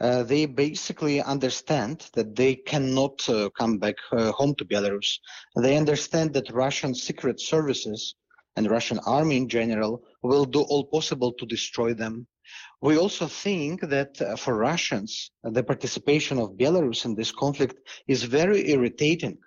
Uh, 0.00 0.22
they 0.24 0.44
basically 0.46 1.22
understand 1.22 2.10
that 2.14 2.34
they 2.34 2.54
cannot 2.56 3.28
uh, 3.28 3.48
come 3.56 3.78
back 3.78 3.94
uh, 4.12 4.32
home 4.32 4.54
to 4.56 4.64
Belarus. 4.64 5.18
They 5.56 5.76
understand 5.76 6.34
that 6.34 6.52
Russian 6.52 6.94
secret 6.94 7.40
services 7.40 8.14
and 8.56 8.70
Russian 8.70 8.98
army 9.06 9.36
in 9.36 9.48
general 9.48 10.02
will 10.22 10.44
do 10.44 10.62
all 10.62 10.84
possible 10.86 11.32
to 11.34 11.46
destroy 11.46 11.94
them. 11.94 12.26
We 12.80 12.98
also 12.98 13.26
think 13.26 13.80
that 13.82 14.20
uh, 14.20 14.36
for 14.36 14.56
Russians, 14.56 15.30
the 15.42 15.62
participation 15.62 16.38
of 16.38 16.56
Belarus 16.58 17.04
in 17.04 17.14
this 17.14 17.32
conflict 17.32 17.76
is 18.06 18.24
very 18.24 18.70
irritating. 18.70 19.38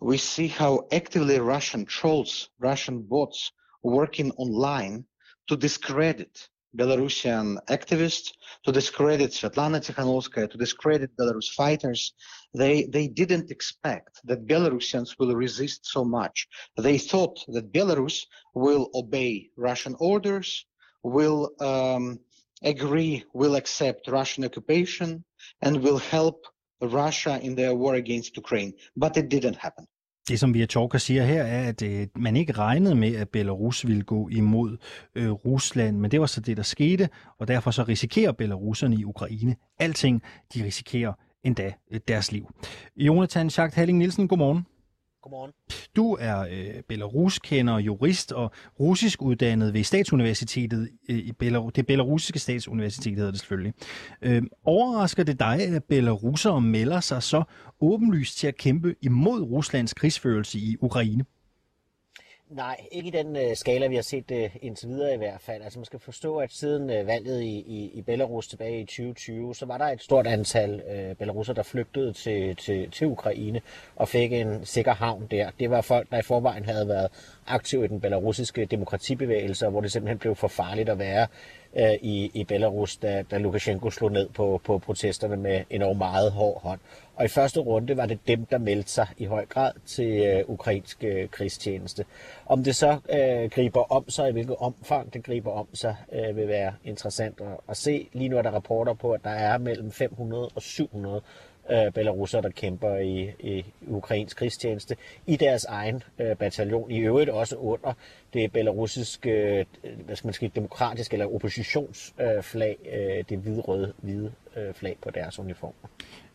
We 0.00 0.18
see 0.18 0.48
how 0.48 0.86
actively 0.92 1.38
Russian 1.38 1.86
trolls, 1.86 2.50
Russian 2.58 3.02
bots 3.02 3.52
working 3.82 4.32
online 4.32 5.04
to 5.48 5.56
discredit 5.56 6.48
Belarusian 6.76 7.58
activists, 7.68 8.32
to 8.64 8.72
discredit 8.72 9.30
Svetlana 9.30 9.80
Tikhanovskaya, 9.80 10.50
to 10.50 10.58
discredit 10.58 11.10
Belarus 11.16 11.48
fighters. 11.54 12.12
They, 12.54 12.84
they 12.84 13.08
didn't 13.08 13.50
expect 13.50 14.20
that 14.24 14.46
Belarusians 14.46 15.18
will 15.18 15.34
resist 15.34 15.86
so 15.86 16.04
much. 16.04 16.46
They 16.76 16.98
thought 16.98 17.38
that 17.48 17.72
Belarus 17.72 18.26
will 18.54 18.90
obey 18.94 19.50
Russian 19.56 19.96
orders, 19.98 20.66
will 21.02 21.50
um, 21.60 22.18
agree 22.62 23.24
will 23.32 23.54
accept 23.54 24.08
Russian 24.08 24.44
occupation 24.44 25.24
and 25.62 25.82
will 25.82 25.98
help 25.98 26.44
Russia 26.80 27.40
in 27.42 27.54
their 27.54 27.74
war 27.74 27.94
against 27.94 28.36
Ukraine. 28.36 28.74
But 28.96 29.16
it 29.16 29.28
didn't 29.28 29.56
happen. 29.56 29.86
Det, 30.28 30.40
som 30.40 30.54
Viatorka 30.54 30.98
siger 30.98 31.24
her, 31.24 31.42
er, 31.42 31.68
at 31.68 31.82
øh, 31.82 32.06
man 32.16 32.36
ikke 32.36 32.52
regnede 32.52 32.94
med, 32.94 33.16
at 33.16 33.28
Belarus 33.28 33.86
ville 33.86 34.02
gå 34.02 34.28
imod 34.28 34.76
øh, 35.14 35.30
Rusland, 35.30 35.98
men 35.98 36.10
det 36.10 36.20
var 36.20 36.26
så 36.26 36.40
det, 36.40 36.56
der 36.56 36.62
skete, 36.62 37.08
og 37.38 37.48
derfor 37.48 37.70
så 37.70 37.82
risikerer 37.82 38.32
belarusserne 38.32 38.96
i 38.96 39.04
Ukraine 39.04 39.56
alting. 39.78 40.22
De 40.54 40.64
risikerer 40.64 41.12
endda 41.44 41.72
øh, 41.90 42.00
deres 42.08 42.32
liv. 42.32 42.54
Jonathan 42.96 43.50
Schacht 43.50 43.74
Halling 43.74 43.98
Nielsen, 43.98 44.28
godmorgen. 44.28 44.66
Godmorgen. 45.28 45.52
Du 45.96 46.16
er 46.20 46.40
øh, 46.40 46.82
Belarus-kender, 46.88 47.78
jurist 47.78 48.32
og 48.32 48.52
russisk 48.80 49.22
uddannet 49.22 49.74
ved 49.74 49.84
Statsuniversitetet 49.84 50.88
øh, 51.08 51.18
i 51.18 51.32
Belarus. 51.32 51.72
Det 51.72 51.86
belarusiske 51.86 52.38
statsuniversitet 52.38 53.16
hedder 53.16 53.30
det 53.30 53.40
selvfølgelig. 53.40 53.72
Øh, 54.22 54.42
overrasker 54.64 55.24
det 55.24 55.40
dig, 55.40 55.60
at 55.60 55.84
belarusere 55.84 56.60
melder 56.60 57.00
sig 57.00 57.22
så 57.22 57.42
åbenlyst 57.80 58.38
til 58.38 58.46
at 58.46 58.56
kæmpe 58.56 58.94
imod 59.02 59.42
Ruslands 59.42 59.94
krigsførelse 59.94 60.58
i 60.58 60.76
Ukraine? 60.80 61.24
Nej, 62.50 62.86
ikke 62.92 63.08
i 63.08 63.10
den 63.10 63.36
øh, 63.36 63.56
skala, 63.56 63.86
vi 63.86 63.94
har 63.94 64.02
set 64.02 64.30
øh, 64.30 64.56
indtil 64.62 64.88
videre 64.88 65.14
i 65.14 65.16
hvert 65.16 65.40
fald. 65.40 65.62
Altså 65.62 65.78
man 65.78 65.84
skal 65.86 65.98
forstå, 65.98 66.36
at 66.36 66.52
siden 66.52 66.90
øh, 66.90 67.06
valget 67.06 67.42
i, 67.42 67.58
i, 67.58 67.90
i 67.94 68.02
Belarus 68.02 68.48
tilbage 68.48 68.80
i 68.80 68.84
2020, 68.84 69.54
så 69.54 69.66
var 69.66 69.78
der 69.78 69.84
et 69.84 70.02
stort 70.02 70.26
antal 70.26 70.82
øh, 70.90 71.14
belarusser, 71.14 71.52
der 71.52 71.62
flygtede 71.62 72.12
til, 72.12 72.56
til, 72.56 72.90
til 72.90 73.06
Ukraine 73.06 73.60
og 73.96 74.08
fik 74.08 74.32
en 74.32 74.64
sikker 74.64 74.94
havn 74.94 75.26
der. 75.30 75.50
Det 75.60 75.70
var 75.70 75.80
folk, 75.80 76.10
der 76.10 76.18
i 76.18 76.22
forvejen 76.22 76.64
havde 76.64 76.88
været 76.88 77.08
aktive 77.46 77.84
i 77.84 77.88
den 77.88 78.00
belarusiske 78.00 78.64
demokratibevægelse, 78.64 79.68
hvor 79.68 79.80
det 79.80 79.92
simpelthen 79.92 80.18
blev 80.18 80.34
for 80.34 80.48
farligt 80.48 80.88
at 80.88 80.98
være 80.98 81.26
øh, 81.76 81.92
i, 82.02 82.30
i 82.34 82.44
Belarus, 82.44 82.96
da, 82.96 83.22
da 83.30 83.38
Lukashenko 83.38 83.90
slog 83.90 84.12
ned 84.12 84.28
på, 84.28 84.60
på 84.64 84.78
protesterne 84.78 85.36
med 85.36 85.64
en 85.70 85.98
meget 85.98 86.32
hård 86.32 86.62
hånd. 86.62 86.80
Og 87.18 87.24
i 87.24 87.28
første 87.28 87.60
runde 87.60 87.96
var 87.96 88.06
det 88.06 88.18
dem, 88.28 88.46
der 88.46 88.58
meldte 88.58 88.90
sig 88.90 89.08
i 89.16 89.24
høj 89.24 89.46
grad 89.46 89.72
til 89.86 90.22
øh, 90.22 90.44
ukrainsk 90.46 91.04
øh, 91.04 91.28
krigstjeneste. 91.28 92.04
Om 92.46 92.64
det 92.64 92.76
så 92.76 92.98
øh, 93.10 93.50
griber 93.50 93.92
om 93.92 94.10
sig, 94.10 94.28
i 94.28 94.32
hvilket 94.32 94.56
omfang 94.56 95.14
det 95.14 95.24
griber 95.24 95.52
om 95.52 95.68
sig, 95.74 95.96
øh, 96.12 96.36
vil 96.36 96.48
være 96.48 96.72
interessant 96.84 97.40
at, 97.40 97.56
at 97.68 97.76
se. 97.76 98.08
Lige 98.12 98.28
nu 98.28 98.38
er 98.38 98.42
der 98.42 98.50
rapporter 98.50 98.94
på, 98.94 99.12
at 99.12 99.24
der 99.24 99.30
er 99.30 99.58
mellem 99.58 99.90
500 99.90 100.48
og 100.54 100.62
700 100.62 101.22
øh, 101.70 101.92
belarusser, 101.92 102.40
der 102.40 102.48
kæmper 102.50 102.96
i, 102.96 103.30
i 103.40 103.64
ukrainsk 103.86 104.36
krigstjeneste, 104.36 104.96
i 105.26 105.36
deres 105.36 105.64
egen 105.64 106.02
øh, 106.18 106.36
bataljon. 106.36 106.90
I 106.90 106.98
øvrigt 106.98 107.30
også 107.30 107.56
under 107.56 107.92
det 108.34 108.52
belarusiske, 108.52 109.30
øh, 109.30 109.64
hvad 110.06 110.16
skal 110.16 110.26
man 110.26 110.34
sige, 110.34 110.52
demokratiske 110.54 111.14
eller 111.14 111.34
oppositionsflag, 111.34 112.76
øh, 112.92 113.24
det 113.28 113.38
hvide-røde 113.38 113.92
hvide 114.02 114.32
øh, 114.56 114.74
flag 114.74 114.96
på 115.02 115.10
deres 115.10 115.38
uniformer. 115.38 115.88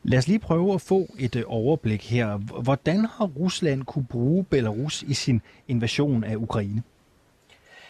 Lad 0.03 0.17
os 0.17 0.27
lige 0.27 0.39
prøve 0.39 0.73
at 0.73 0.81
få 0.81 1.07
et 1.19 1.35
øh, 1.35 1.43
overblik 1.47 2.11
her. 2.11 2.37
Hvordan 2.37 3.05
har 3.05 3.25
Rusland 3.25 3.83
kunne 3.83 4.05
bruge 4.05 4.43
Belarus 4.43 5.01
i 5.01 5.13
sin 5.13 5.41
invasion 5.67 6.23
af 6.23 6.35
Ukraine? 6.35 6.83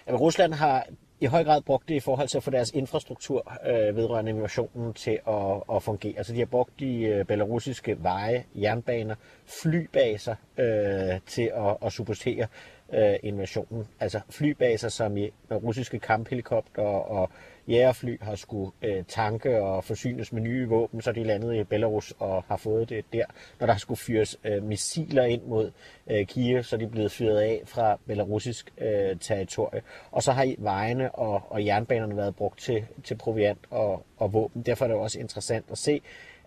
Jamen, 0.08 0.20
Rusland 0.20 0.54
har 0.54 0.86
i 1.20 1.25
høj 1.25 1.43
grad 1.43 1.62
brugt 1.62 1.89
det 1.89 1.96
i 1.96 2.00
forhold 2.00 2.27
til 2.27 2.38
at 2.38 2.43
få 2.43 2.51
deres 2.51 2.72
infrastruktur 2.72 3.53
øh, 3.67 3.96
vedrørende 3.96 4.29
innovationen 4.29 4.93
til 4.93 5.20
at, 5.27 5.75
at 5.75 5.84
fungere. 5.84 6.13
Altså 6.17 6.34
de 6.34 6.39
har 6.39 6.46
brugt 6.46 6.79
de 6.79 7.01
øh, 7.01 7.25
belarusiske 7.25 8.03
veje, 8.03 8.43
jernbaner, 8.55 9.15
flybaser 9.46 10.36
øh, 10.58 11.20
til 11.27 11.51
at, 11.55 11.77
at 11.86 11.91
supportere 11.93 12.48
øh, 12.93 13.15
innovationen. 13.24 13.88
Altså 14.00 14.20
flybaser 14.29 14.89
som 14.89 15.17
i 15.17 15.29
russiske 15.51 16.00
kamphelikopter 16.00 16.82
og, 16.82 17.08
og 17.22 17.29
jægerfly 17.67 18.17
har 18.22 18.36
skulle 18.36 18.72
øh, 18.82 19.03
tanke 19.08 19.62
og 19.62 19.84
forsynes 19.84 20.34
med 20.34 20.41
nye 20.41 20.67
våben, 20.67 21.01
så 21.01 21.12
de 21.12 21.24
landede 21.24 21.60
i 21.60 21.63
Belarus 21.63 22.13
og 22.20 22.43
har 22.48 22.58
fået 22.58 22.89
det 22.89 23.05
der. 23.13 23.25
Når 23.60 23.67
der 23.67 23.77
skulle 23.77 23.98
fyres 23.98 24.39
øh, 24.43 24.63
missiler 24.63 25.24
ind 25.24 25.43
mod 25.43 25.72
øh, 26.08 26.25
Kiev, 26.25 26.63
så 26.63 26.75
er 26.75 26.79
de 26.79 26.88
blevet 26.88 27.12
fyret 27.12 27.39
af 27.39 27.62
fra 27.65 28.00
belarusisk 28.08 28.74
øh, 28.77 29.20
territorie. 29.20 29.82
Og 30.12 30.24
så 30.24 30.32
har 30.32 30.55
vejene 30.58 31.15
og, 31.15 31.41
og 31.50 31.65
jernbanerne 31.65 32.17
været 32.17 32.36
brugt 32.36 32.60
til, 32.60 32.86
til 33.03 33.15
proviant 33.15 33.60
og, 33.70 34.05
og 34.17 34.34
våben. 34.34 34.62
Derfor 34.62 34.86
er 34.86 34.89
det 34.89 34.98
også 34.98 35.20
interessant 35.20 35.65
at 35.72 35.77
se, 35.77 36.01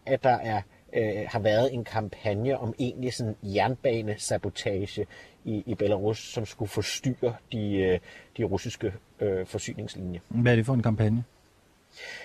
at 0.06 0.24
der 0.24 0.38
er 0.38 0.62
øh, 0.92 1.26
har 1.28 1.38
været 1.38 1.74
en 1.74 1.84
kampagne 1.84 2.58
om 2.58 2.74
egentlig 2.78 3.14
sådan 3.14 3.36
jernbanesabotage 3.42 5.06
i, 5.44 5.62
i 5.66 5.74
Belarus, 5.74 6.32
som 6.32 6.46
skulle 6.46 6.68
forstyrre 6.68 7.34
de, 7.52 7.76
øh, 7.76 7.98
de 8.36 8.44
russiske 8.44 8.92
øh, 9.20 9.46
forsyningslinjer. 9.46 10.20
Hvad 10.28 10.52
er 10.52 10.56
det 10.56 10.66
for 10.66 10.74
en 10.74 10.82
kampagne? 10.82 11.24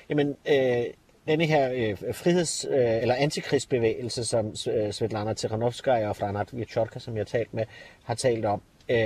Jamen, 0.10 0.36
øh, 0.50 0.84
denne 1.28 1.46
her 1.46 1.72
øh, 1.74 1.98
friheds- 2.10 2.70
øh, 2.70 3.02
eller 3.02 3.16
antikrigsbevægelse, 3.16 4.26
som 4.26 4.48
øh, 4.48 4.92
Svetlana 4.92 5.34
Tikhanovskaya 5.34 6.10
og 6.10 6.16
Franat 6.16 6.58
Vyachetka, 6.58 7.00
som 7.00 7.14
jeg 7.14 7.22
har 7.22 7.26
talt 7.26 7.54
med, 7.54 7.64
har 8.04 8.16
talt 8.16 8.46
om, 8.46 8.62
øh, 8.90 8.98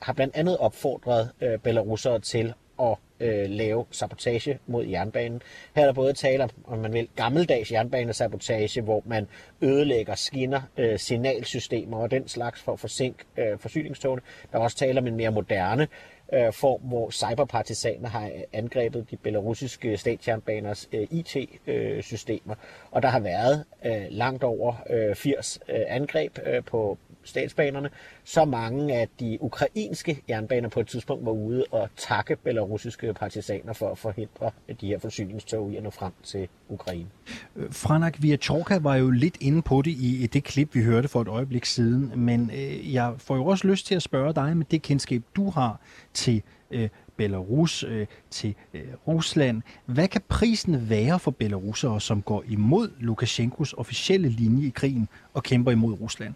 har 0.00 0.12
blandt 0.12 0.36
andet 0.36 0.58
opfordret 0.58 1.30
øh, 1.40 1.58
belarusere 1.58 2.20
til 2.20 2.54
at 2.80 2.96
øh, 3.20 3.50
lave 3.50 3.84
sabotage 3.90 4.58
mod 4.66 4.86
jernbanen. 4.86 5.42
Her 5.74 5.82
er 5.82 5.86
der 5.86 5.92
både 5.92 6.12
tale 6.12 6.44
om, 6.44 6.50
om 6.64 6.78
man 6.78 6.92
vil, 6.92 7.08
gammeldags 7.16 7.72
jernbanesabotage, 7.72 8.80
hvor 8.80 9.02
man 9.06 9.26
ødelægger 9.62 10.14
skinner, 10.14 10.60
øh, 10.76 10.98
signalsystemer 10.98 11.98
og 11.98 12.10
den 12.10 12.28
slags 12.28 12.62
for 12.62 12.72
at 12.72 12.80
forsinke 12.80 13.24
øh, 13.36 13.58
forsyningstogene. 13.58 14.22
Der 14.52 14.58
er 14.58 14.62
også 14.62 14.76
tale 14.76 15.00
om 15.00 15.06
en 15.06 15.16
mere 15.16 15.30
moderne 15.30 15.88
øh, 16.32 16.52
form, 16.52 16.80
hvor 16.80 17.10
cyberpartisaner 17.10 18.08
har 18.08 18.26
øh, 18.26 18.40
angrebet 18.52 19.10
de 19.10 19.16
belarusiske 19.16 19.96
statsjernbaners 19.96 20.88
øh, 20.92 21.06
IT-systemer. 21.10 22.54
Øh, 22.54 22.90
og 22.90 23.02
der 23.02 23.08
har 23.08 23.20
været 23.20 23.64
øh, 23.84 24.06
langt 24.10 24.44
over 24.44 24.74
øh, 24.90 25.14
80 25.14 25.60
øh, 25.68 25.80
angreb 25.88 26.38
øh, 26.46 26.64
på 26.64 26.98
statsbanerne, 27.28 27.90
så 28.24 28.44
mange 28.44 28.94
af 28.94 29.08
de 29.20 29.38
ukrainske 29.40 30.22
jernbaner 30.28 30.68
på 30.68 30.80
et 30.80 30.86
tidspunkt 30.86 31.26
var 31.26 31.32
ude 31.32 31.64
og 31.70 31.88
takke 31.96 32.36
belarusiske 32.36 33.14
partisaner 33.14 33.72
for 33.72 33.90
at 33.90 33.98
forhindre 33.98 34.50
de 34.80 34.86
her 34.86 34.98
forsyningstog 34.98 35.72
i 35.72 35.76
at 35.76 35.82
nå 35.82 35.90
frem 35.90 36.12
til 36.22 36.48
Ukraine. 36.68 37.08
Øh, 37.56 37.72
Franak 37.72 38.22
Viatorka 38.22 38.78
var 38.78 38.96
jo 38.96 39.10
lidt 39.10 39.36
inde 39.40 39.62
på 39.62 39.82
det 39.82 39.90
i 39.90 40.28
det 40.32 40.44
klip, 40.44 40.74
vi 40.74 40.82
hørte 40.82 41.08
for 41.08 41.20
et 41.20 41.28
øjeblik 41.28 41.64
siden, 41.64 42.12
men 42.16 42.50
øh, 42.54 42.94
jeg 42.94 43.14
får 43.18 43.36
jo 43.36 43.44
også 43.44 43.68
lyst 43.68 43.86
til 43.86 43.94
at 43.94 44.02
spørge 44.02 44.34
dig 44.34 44.56
med 44.56 44.66
det 44.70 44.82
kendskab, 44.82 45.22
du 45.36 45.50
har 45.50 45.80
til 46.14 46.42
øh, 46.70 46.88
Belarus, 47.16 47.84
øh, 47.84 48.06
til 48.30 48.54
øh, 48.74 48.82
Rusland. 49.08 49.62
Hvad 49.86 50.08
kan 50.08 50.20
prisen 50.28 50.90
være 50.90 51.18
for 51.18 51.30
belarusere, 51.30 52.00
som 52.00 52.22
går 52.22 52.44
imod 52.48 52.90
Lukashenkos 53.00 53.72
officielle 53.72 54.28
linje 54.28 54.66
i 54.66 54.70
krigen 54.70 55.08
og 55.34 55.42
kæmper 55.42 55.72
imod 55.72 56.00
Rusland? 56.00 56.34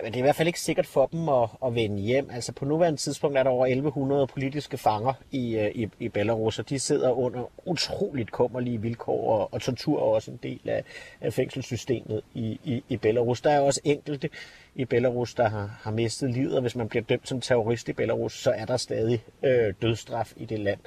Jamen, 0.00 0.12
det 0.12 0.18
er 0.18 0.22
i 0.22 0.26
hvert 0.26 0.36
fald 0.36 0.48
ikke 0.48 0.60
sikkert 0.60 0.86
for 0.86 1.06
dem 1.06 1.28
at, 1.28 1.48
at 1.66 1.74
vende 1.74 2.02
hjem. 2.02 2.30
Altså 2.32 2.52
på 2.52 2.64
nuværende 2.64 2.98
tidspunkt 2.98 3.38
er 3.38 3.42
der 3.42 3.50
over 3.50 3.66
1100 3.66 4.26
politiske 4.26 4.78
fanger 4.78 5.12
i, 5.30 5.56
øh, 5.56 5.70
i, 5.74 5.88
i 5.98 6.08
Belarus, 6.08 6.58
og 6.58 6.68
de 6.68 6.78
sidder 6.78 7.10
under 7.10 7.50
utroligt 7.66 8.30
kummerlige 8.30 8.80
vilkår, 8.80 9.38
og, 9.38 9.52
og 9.52 9.62
tortur 9.62 9.98
er 9.98 10.02
også 10.02 10.30
en 10.30 10.40
del 10.42 10.60
af, 10.64 10.84
af 11.20 11.32
fængselssystemet 11.32 12.22
i, 12.34 12.60
i, 12.64 12.84
i 12.88 12.96
Belarus. 12.96 13.40
Der 13.40 13.50
er 13.50 13.60
også 13.60 13.80
enkelte 13.84 14.30
i 14.74 14.84
Belarus, 14.84 15.34
der 15.34 15.48
har, 15.48 15.78
har 15.82 15.90
mistet 15.90 16.30
livet, 16.30 16.54
og 16.54 16.60
hvis 16.60 16.76
man 16.76 16.88
bliver 16.88 17.04
dømt 17.04 17.28
som 17.28 17.40
terrorist 17.40 17.88
i 17.88 17.92
Belarus, 17.92 18.42
så 18.42 18.50
er 18.50 18.64
der 18.64 18.76
stadig 18.76 19.24
øh, 19.42 19.74
dødsstraf 19.82 20.32
i 20.36 20.44
det 20.44 20.58
land. 20.58 20.78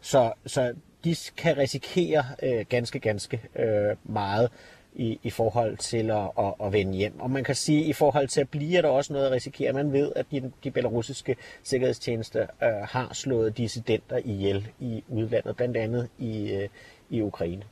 Så, 0.00 0.32
så 0.46 0.74
de 1.04 1.16
kan 1.36 1.58
risikere 1.58 2.24
øh, 2.42 2.66
ganske, 2.68 3.00
ganske 3.00 3.40
øh, 3.56 3.96
meget 4.04 4.50
i, 4.94 5.18
i 5.22 5.30
forhold 5.30 5.76
til 5.76 6.10
at, 6.10 6.30
at, 6.38 6.54
at 6.64 6.72
vende 6.72 6.92
hjem. 6.96 7.20
Og 7.20 7.30
man 7.30 7.44
kan 7.44 7.54
sige, 7.54 7.80
at 7.80 7.86
i 7.88 7.92
forhold 7.92 8.28
til 8.28 8.40
at 8.40 8.48
blive, 8.48 8.78
er 8.78 8.82
der 8.82 8.88
også 8.88 9.12
noget 9.12 9.26
at 9.26 9.32
risikere. 9.32 9.72
Man 9.72 9.92
ved, 9.92 10.12
at 10.16 10.26
de, 10.30 10.52
de 10.64 10.70
belarusiske 10.70 11.36
sikkerhedstjenester 11.62 12.46
øh, 12.62 12.68
har 12.68 13.14
slået 13.14 13.56
dissidenter 13.56 14.18
ihjel 14.24 14.68
i 14.80 15.04
udlandet, 15.08 15.56
blandt 15.56 15.76
andet 15.76 16.08
i, 16.18 16.52
øh, 16.52 16.68
i 17.10 17.20
Ukraine. 17.22 17.62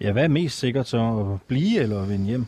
Ja, 0.00 0.12
hvad 0.12 0.24
er 0.24 0.28
mest 0.28 0.58
sikkert 0.58 0.88
så 0.88 1.32
at 1.32 1.46
blive 1.48 1.80
eller 1.80 2.02
at 2.02 2.08
vende 2.08 2.26
hjem? 2.26 2.46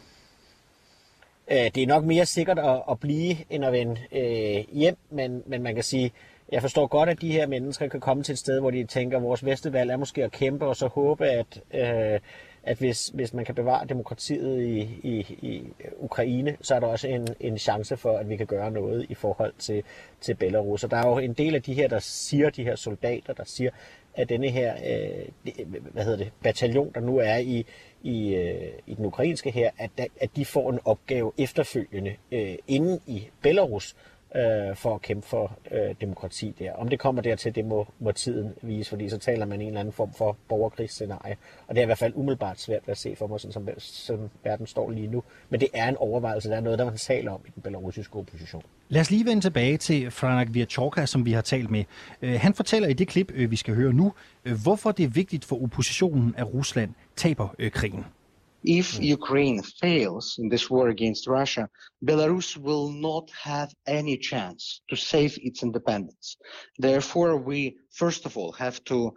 Øh, 1.50 1.70
det 1.74 1.76
er 1.76 1.86
nok 1.86 2.04
mere 2.04 2.26
sikkert 2.26 2.58
at, 2.58 2.82
at 2.90 3.00
blive, 3.00 3.36
end 3.50 3.64
at 3.64 3.72
vende 3.72 4.00
øh, 4.12 4.64
hjem, 4.72 4.96
men, 5.10 5.42
men 5.46 5.62
man 5.62 5.74
kan 5.74 5.84
sige, 5.84 6.12
jeg 6.52 6.62
forstår 6.62 6.86
godt, 6.86 7.08
at 7.08 7.20
de 7.20 7.32
her 7.32 7.46
mennesker 7.46 7.88
kan 7.88 8.00
komme 8.00 8.22
til 8.22 8.32
et 8.32 8.38
sted, 8.38 8.60
hvor 8.60 8.70
de 8.70 8.84
tænker, 8.84 9.16
at 9.16 9.22
vores 9.22 9.42
bedste 9.42 9.72
valg 9.72 9.90
er 9.90 9.96
måske 9.96 10.24
at 10.24 10.32
kæmpe, 10.32 10.66
og 10.66 10.76
så 10.76 10.86
håbe, 10.86 11.26
at 11.26 11.60
øh, 11.74 12.20
at 12.66 12.78
hvis, 12.78 13.08
hvis 13.08 13.34
man 13.34 13.44
kan 13.44 13.54
bevare 13.54 13.86
demokratiet 13.86 14.62
i, 14.62 14.78
i, 15.02 15.20
i 15.42 15.64
Ukraine, 15.98 16.56
så 16.60 16.74
er 16.74 16.80
der 16.80 16.86
også 16.86 17.08
en, 17.08 17.28
en 17.40 17.58
chance 17.58 17.96
for, 17.96 18.18
at 18.18 18.28
vi 18.28 18.36
kan 18.36 18.46
gøre 18.46 18.70
noget 18.70 19.06
i 19.08 19.14
forhold 19.14 19.52
til, 19.58 19.82
til 20.20 20.34
Belarus. 20.34 20.84
Og 20.84 20.90
der 20.90 20.96
er 20.96 21.08
jo 21.08 21.18
en 21.18 21.32
del 21.32 21.54
af 21.54 21.62
de 21.62 21.74
her, 21.74 21.88
der 21.88 21.98
siger, 21.98 22.50
de 22.50 22.64
her 22.64 22.76
soldater, 22.76 23.32
der 23.32 23.44
siger, 23.44 23.70
at 24.14 24.28
denne 24.28 24.48
her 24.48 24.74
øh, 24.74 25.52
hvad 25.92 26.04
hedder 26.04 26.18
det, 26.18 26.32
bataljon, 26.42 26.92
der 26.94 27.00
nu 27.00 27.18
er 27.18 27.36
i, 27.36 27.66
i, 28.02 28.34
øh, 28.34 28.72
i 28.86 28.94
den 28.94 29.06
ukrainske 29.06 29.50
her, 29.50 29.70
at, 29.78 29.90
at 30.20 30.36
de 30.36 30.44
får 30.44 30.70
en 30.70 30.78
opgave 30.84 31.32
efterfølgende 31.38 32.16
øh, 32.32 32.54
inde 32.68 33.00
i 33.06 33.28
Belarus, 33.42 33.96
øh, 34.36 34.76
for 34.76 34.94
at 34.94 35.02
kæmpe 35.02 35.26
for 35.26 35.58
øh, 35.70 35.94
demokrati 36.00 36.54
der. 36.58 36.72
Om 36.72 36.88
det 36.88 36.98
kommer 36.98 37.22
dertil, 37.22 37.54
det 37.54 37.64
må, 37.64 37.86
må 37.98 38.12
tiden 38.12 38.52
vise, 38.62 38.90
fordi 38.90 39.08
så 39.08 39.18
taler 39.18 39.46
man 39.46 39.60
en 39.60 39.66
eller 39.66 39.80
anden 39.80 39.92
form 39.92 40.12
for 40.12 40.36
borgerkrigsscenarie. 40.48 41.36
Og 41.66 41.74
det 41.74 41.80
er 41.80 41.82
i 41.82 41.86
hvert 41.86 41.98
fald 41.98 42.12
umiddelbart 42.16 42.60
svært 42.60 42.82
at 42.86 42.98
se 42.98 43.16
for 43.16 43.26
mig, 43.26 43.40
sådan 43.40 43.52
som, 43.52 43.68
som 43.78 44.30
verden 44.44 44.66
står 44.66 44.90
lige 44.90 45.06
nu. 45.06 45.22
Men 45.50 45.60
det 45.60 45.68
er 45.74 45.88
en 45.88 45.96
overvejelse, 45.96 46.48
der 46.48 46.56
er 46.56 46.60
noget, 46.60 46.78
der 46.78 46.84
man 46.84 46.96
taler 46.96 47.32
om 47.32 47.40
i 47.46 47.50
den 47.54 47.62
belarusiske 47.62 48.16
opposition. 48.16 48.62
Lad 48.88 49.00
os 49.00 49.10
lige 49.10 49.26
vende 49.26 49.42
tilbage 49.42 49.76
til 49.76 50.10
Franak 50.10 50.46
Virchorka, 50.50 51.06
som 51.06 51.26
vi 51.26 51.32
har 51.32 51.40
talt 51.40 51.70
med. 51.70 51.84
Øh, 52.22 52.40
han 52.40 52.54
fortæller 52.54 52.88
i 52.88 52.92
det 52.92 53.08
klip, 53.08 53.32
øh, 53.34 53.50
vi 53.50 53.56
skal 53.56 53.74
høre 53.74 53.92
nu, 53.92 54.12
øh, 54.44 54.62
hvorfor 54.62 54.92
det 54.92 55.04
er 55.04 55.08
vigtigt 55.08 55.44
for 55.44 55.62
oppositionen, 55.62 56.34
at 56.36 56.54
Rusland 56.54 56.90
taber 57.16 57.48
krigen. 57.72 58.04
If 58.64 58.98
Ukraine 58.98 59.62
fails 59.62 60.36
in 60.38 60.48
this 60.48 60.70
war 60.70 60.88
against 60.88 61.26
Russia, 61.26 61.68
Belarus 62.04 62.56
will 62.56 62.90
not 62.90 63.30
have 63.30 63.70
any 63.86 64.16
chance 64.16 64.80
to 64.88 64.96
save 64.96 65.38
its 65.42 65.62
independence. 65.62 66.36
Therefore, 66.78 67.36
we 67.36 67.76
first 67.92 68.24
of 68.26 68.36
all 68.38 68.52
have 68.52 68.82
to 68.84 69.14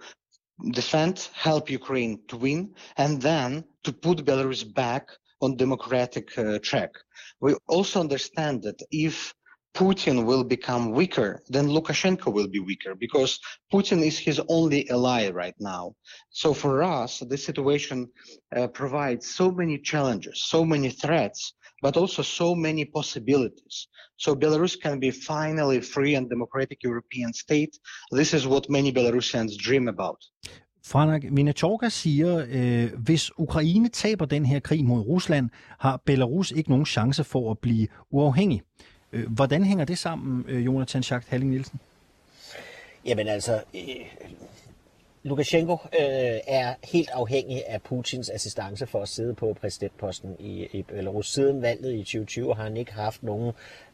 defend, 0.71 1.29
help 1.33 1.69
Ukraine 1.69 2.19
to 2.27 2.37
win, 2.37 2.73
and 2.97 3.21
then 3.21 3.63
to 3.83 3.93
put 3.93 4.25
Belarus 4.25 4.63
back 4.63 5.07
on 5.41 5.55
democratic 5.55 6.37
uh, 6.37 6.59
track. 6.59 6.91
We 7.39 7.55
also 7.67 7.99
understand 7.99 8.63
that 8.63 8.81
if 8.91 9.33
Putin 9.77 10.25
will 10.25 10.43
become 10.43 10.91
weaker, 10.91 11.31
then 11.49 11.67
Lukashenko 11.67 12.33
will 12.33 12.47
be 12.47 12.59
weaker 12.59 12.95
because 12.95 13.39
Putin 13.71 13.99
is 14.09 14.17
his 14.17 14.41
only 14.49 14.89
ally 14.89 15.29
right 15.29 15.57
now. 15.59 15.93
So 16.31 16.53
for 16.53 16.73
us, 16.81 17.19
this 17.31 17.45
situation 17.45 17.97
uh, 18.55 18.67
provides 18.67 19.23
so 19.39 19.51
many 19.51 19.77
challenges, 19.91 20.35
so 20.53 20.65
many 20.65 20.89
threats 20.89 21.53
but 21.81 21.95
also 21.97 22.21
so 22.23 22.55
many 22.55 22.85
possibilities. 22.85 23.87
So 24.17 24.35
Belarus 24.35 24.75
can 24.81 24.99
be 24.99 25.11
finally 25.11 25.81
free 25.81 26.15
and 26.15 26.29
democratic 26.29 26.77
European 26.83 27.33
state. 27.33 27.73
This 28.11 28.33
is 28.33 28.47
what 28.47 28.63
many 28.69 28.91
Belarusians 28.91 29.51
dream 29.65 29.87
about. 29.87 30.17
Franak 30.83 31.31
Minatorka 31.31 31.89
siger, 31.89 32.45
øh, 32.49 32.93
hvis 33.03 33.31
Ukraine 33.37 33.89
taber 33.89 34.25
den 34.25 34.45
her 34.45 34.59
krig 34.59 34.85
mod 34.85 35.07
Rusland, 35.07 35.49
har 35.79 36.01
Belarus 36.05 36.51
ikke 36.51 36.69
nogen 36.69 36.85
chance 36.85 37.23
for 37.23 37.51
at 37.51 37.59
blive 37.59 37.87
uafhængig. 38.11 38.61
Øh, 39.11 39.31
hvordan 39.31 39.63
hænger 39.63 39.85
det 39.85 39.97
sammen, 39.97 40.45
øh, 40.47 40.65
Jonathan 40.65 41.03
Schacht 41.03 41.29
Halling 41.29 41.51
Nielsen? 41.51 41.79
Jamen 43.05 43.27
altså, 43.27 43.63
øh, 43.75 43.81
Lukashenko 45.27 45.73
øh, 45.73 46.39
er 46.47 46.73
helt 46.83 47.09
afhængig 47.09 47.63
af 47.67 47.81
Putins 47.81 48.29
assistance 48.29 48.87
for 48.87 49.01
at 49.01 49.09
sidde 49.09 49.33
på 49.33 49.57
præsidentposten 49.61 50.35
i, 50.39 50.67
i 50.71 50.81
Belarus. 50.81 51.33
Siden 51.33 51.61
valget 51.61 51.93
i 51.93 51.97
2020 51.97 52.55
har 52.55 52.63
han 52.63 52.77
ikke 52.77 52.93
haft 52.93 53.23
nogen 53.23 53.51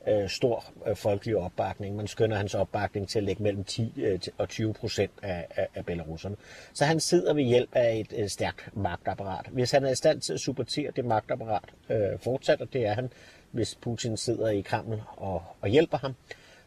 øh, 0.07 0.29
stor 0.29 0.65
øh, 0.87 0.95
folkelig 0.95 1.37
opbakning. 1.37 1.95
Man 1.95 2.07
skønner 2.07 2.35
hans 2.37 2.55
opbakning 2.55 3.09
til 3.09 3.19
at 3.19 3.23
lægge 3.23 3.43
mellem 3.43 3.63
10 3.63 3.93
øh, 3.97 4.19
og 4.37 4.49
20 4.49 4.73
procent 4.73 5.11
af, 5.21 5.47
af, 5.55 5.67
af 5.75 5.85
belarusserne. 5.85 6.35
Så 6.73 6.85
han 6.85 6.99
sidder 6.99 7.33
ved 7.33 7.43
hjælp 7.43 7.69
af 7.75 7.97
et 7.97 8.13
øh, 8.17 8.29
stærkt 8.29 8.69
magtapparat. 8.73 9.45
Hvis 9.51 9.71
han 9.71 9.85
er 9.85 9.91
i 9.91 9.95
stand 9.95 10.21
til 10.21 10.33
at 10.33 10.39
supportere 10.39 10.91
det 10.95 11.05
magtapparat 11.05 11.69
øh, 11.89 12.19
fortsat, 12.19 12.61
og 12.61 12.73
det 12.73 12.85
er 12.85 12.93
han, 12.93 13.09
hvis 13.53 13.75
Putin 13.81 14.17
sidder 14.17 14.49
i 14.49 14.61
Kreml 14.61 15.01
og, 15.17 15.43
og 15.61 15.69
hjælper 15.69 15.97
ham, 15.97 16.15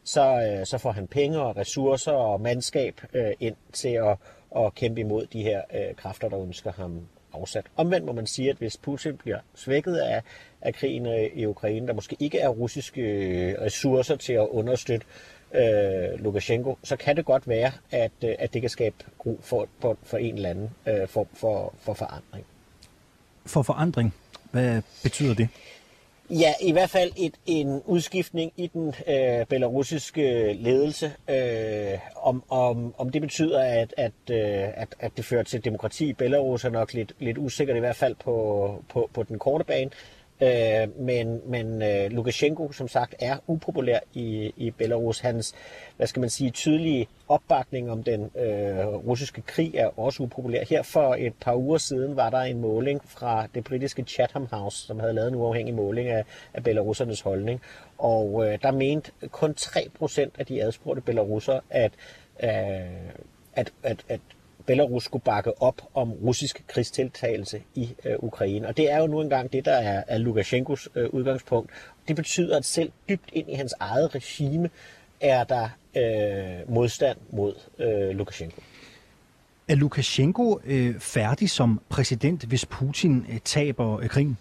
så, 0.04 0.40
øh, 0.40 0.66
så 0.66 0.78
får 0.78 0.92
han 0.92 1.06
penge 1.06 1.40
og 1.40 1.56
ressourcer 1.56 2.12
og 2.12 2.40
mandskab 2.40 3.00
øh, 3.12 3.32
ind 3.40 3.56
til 3.72 3.88
at, 3.88 4.16
at 4.56 4.74
kæmpe 4.74 5.00
imod 5.00 5.26
de 5.26 5.42
her 5.42 5.62
øh, 5.74 5.94
kræfter, 5.94 6.28
der 6.28 6.42
ønsker 6.42 6.72
ham 6.72 7.00
afsat. 7.32 7.64
Omvendt 7.76 8.06
må 8.06 8.12
man 8.12 8.26
sige, 8.26 8.50
at 8.50 8.56
hvis 8.56 8.76
Putin 8.76 9.16
bliver 9.16 9.38
svækket 9.54 9.96
af, 9.96 10.22
af 10.62 10.74
krigen 10.74 11.06
øh, 11.06 11.30
i 11.34 11.46
Ukraine, 11.46 11.86
der 11.86 11.92
måske 11.92 12.16
ikke 12.20 12.38
er 12.38 12.48
russiske 12.48 13.00
øh, 13.00 13.60
ressourcer 13.60 14.16
til 14.16 14.32
at 14.32 14.46
understøtte 14.50 15.06
øh, 15.54 16.24
Lukashenko, 16.24 16.78
så 16.82 16.96
kan 16.96 17.16
det 17.16 17.24
godt 17.24 17.48
være, 17.48 17.72
at, 17.90 18.12
øh, 18.24 18.34
at 18.38 18.54
det 18.54 18.60
kan 18.60 18.70
skabe 18.70 18.96
gro 19.18 19.40
for, 19.42 19.68
for, 19.80 19.96
for 20.02 20.16
en 20.18 20.34
eller 20.34 20.50
anden 20.50 20.70
øh, 20.86 21.08
form 21.08 21.26
for, 21.34 21.74
for 21.80 21.94
forandring. 21.94 22.46
For 23.46 23.62
forandring? 23.62 24.14
Hvad 24.50 24.82
betyder 25.02 25.34
det? 25.34 25.48
Ja, 26.30 26.52
i 26.60 26.72
hvert 26.72 26.90
fald 26.90 27.12
et, 27.16 27.34
en 27.46 27.82
udskiftning 27.84 28.52
i 28.56 28.66
den 28.66 28.94
øh, 29.08 29.46
belarusiske 29.46 30.52
ledelse. 30.52 31.12
Øh, 31.30 31.98
om, 32.16 32.42
om, 32.48 32.94
om 32.98 33.10
det 33.10 33.22
betyder, 33.22 33.60
at, 33.60 33.94
at, 33.96 34.12
øh, 34.30 34.68
at, 34.74 34.94
at 35.00 35.16
det 35.16 35.24
fører 35.24 35.42
til 35.42 35.64
demokrati 35.64 36.08
i 36.08 36.12
Belarus, 36.12 36.64
er 36.64 36.70
nok 36.70 36.94
lidt, 36.94 37.12
lidt 37.18 37.38
usikkert, 37.38 37.76
i 37.76 37.80
hvert 37.80 37.96
fald 37.96 38.14
på, 38.14 38.84
på, 38.88 39.10
på 39.14 39.22
den 39.22 39.38
korte 39.38 39.64
bane. 39.64 39.90
Øh, 39.90 40.15
Øh, 40.40 41.00
men 41.00 41.40
men 41.46 41.82
øh, 41.82 42.10
Lukashenko, 42.10 42.72
som 42.72 42.88
sagt, 42.88 43.14
er 43.18 43.36
upopulær 43.46 43.98
i, 44.14 44.52
i 44.56 44.70
Belarus. 44.70 45.20
Hans, 45.20 45.54
hvad 45.96 46.06
skal 46.06 46.20
man 46.20 46.30
sige, 46.30 46.50
tydelige 46.50 47.08
opbakning 47.28 47.90
om 47.90 48.02
den 48.02 48.30
øh, 48.38 48.86
russiske 48.86 49.42
krig 49.42 49.74
er 49.74 49.98
også 49.98 50.22
upopulær. 50.22 50.64
Her 50.64 50.82
for 50.82 51.16
et 51.18 51.34
par 51.40 51.54
uger 51.54 51.78
siden 51.78 52.16
var 52.16 52.30
der 52.30 52.38
en 52.38 52.60
måling 52.60 53.00
fra 53.04 53.46
det 53.54 53.64
britiske 53.64 54.02
Chatham 54.02 54.46
House, 54.50 54.86
som 54.86 55.00
havde 55.00 55.12
lavet 55.12 55.28
en 55.28 55.34
uafhængig 55.34 55.74
måling 55.74 56.08
af, 56.08 56.24
af 56.54 56.64
belarussernes 56.64 57.20
holdning. 57.20 57.60
Og 57.98 58.46
øh, 58.46 58.58
der 58.62 58.70
mente 58.70 59.10
kun 59.30 59.54
3% 59.60 60.30
af 60.38 60.46
de 60.46 60.62
adspurgte 60.62 61.02
belarusser, 61.02 61.60
at, 61.70 61.92
øh, 62.42 62.50
at, 63.54 63.72
at, 63.82 64.04
at 64.08 64.20
Belarus 64.66 65.04
skulle 65.04 65.22
bakke 65.22 65.62
op 65.62 65.82
om 65.94 66.12
russisk 66.12 66.64
krigstiltagelse 66.66 67.62
i 67.74 67.88
øh, 68.04 68.14
Ukraine. 68.18 68.68
Og 68.68 68.76
det 68.76 68.90
er 68.92 68.98
jo 68.98 69.06
nu 69.06 69.20
engang 69.20 69.52
det, 69.52 69.64
der 69.64 69.74
er, 69.74 70.02
er 70.08 70.18
Lukashenkos 70.18 70.88
øh, 70.94 71.10
udgangspunkt. 71.10 71.70
Det 72.08 72.16
betyder, 72.16 72.56
at 72.56 72.64
selv 72.64 72.92
dybt 73.08 73.30
ind 73.32 73.50
i 73.50 73.54
hans 73.54 73.74
eget 73.80 74.14
regime 74.14 74.70
er 75.20 75.44
der 75.44 75.68
øh, 75.96 76.74
modstand 76.74 77.18
mod 77.30 77.54
øh, 77.78 78.16
Lukashenko. 78.16 78.60
Er 79.68 79.74
Lukashenko 79.74 80.60
øh, 80.64 81.00
færdig 81.00 81.50
som 81.50 81.80
præsident, 81.88 82.44
hvis 82.44 82.66
Putin 82.66 83.26
øh, 83.32 83.38
taber 83.44 84.00
øh, 84.00 84.08
krigen? 84.08 84.38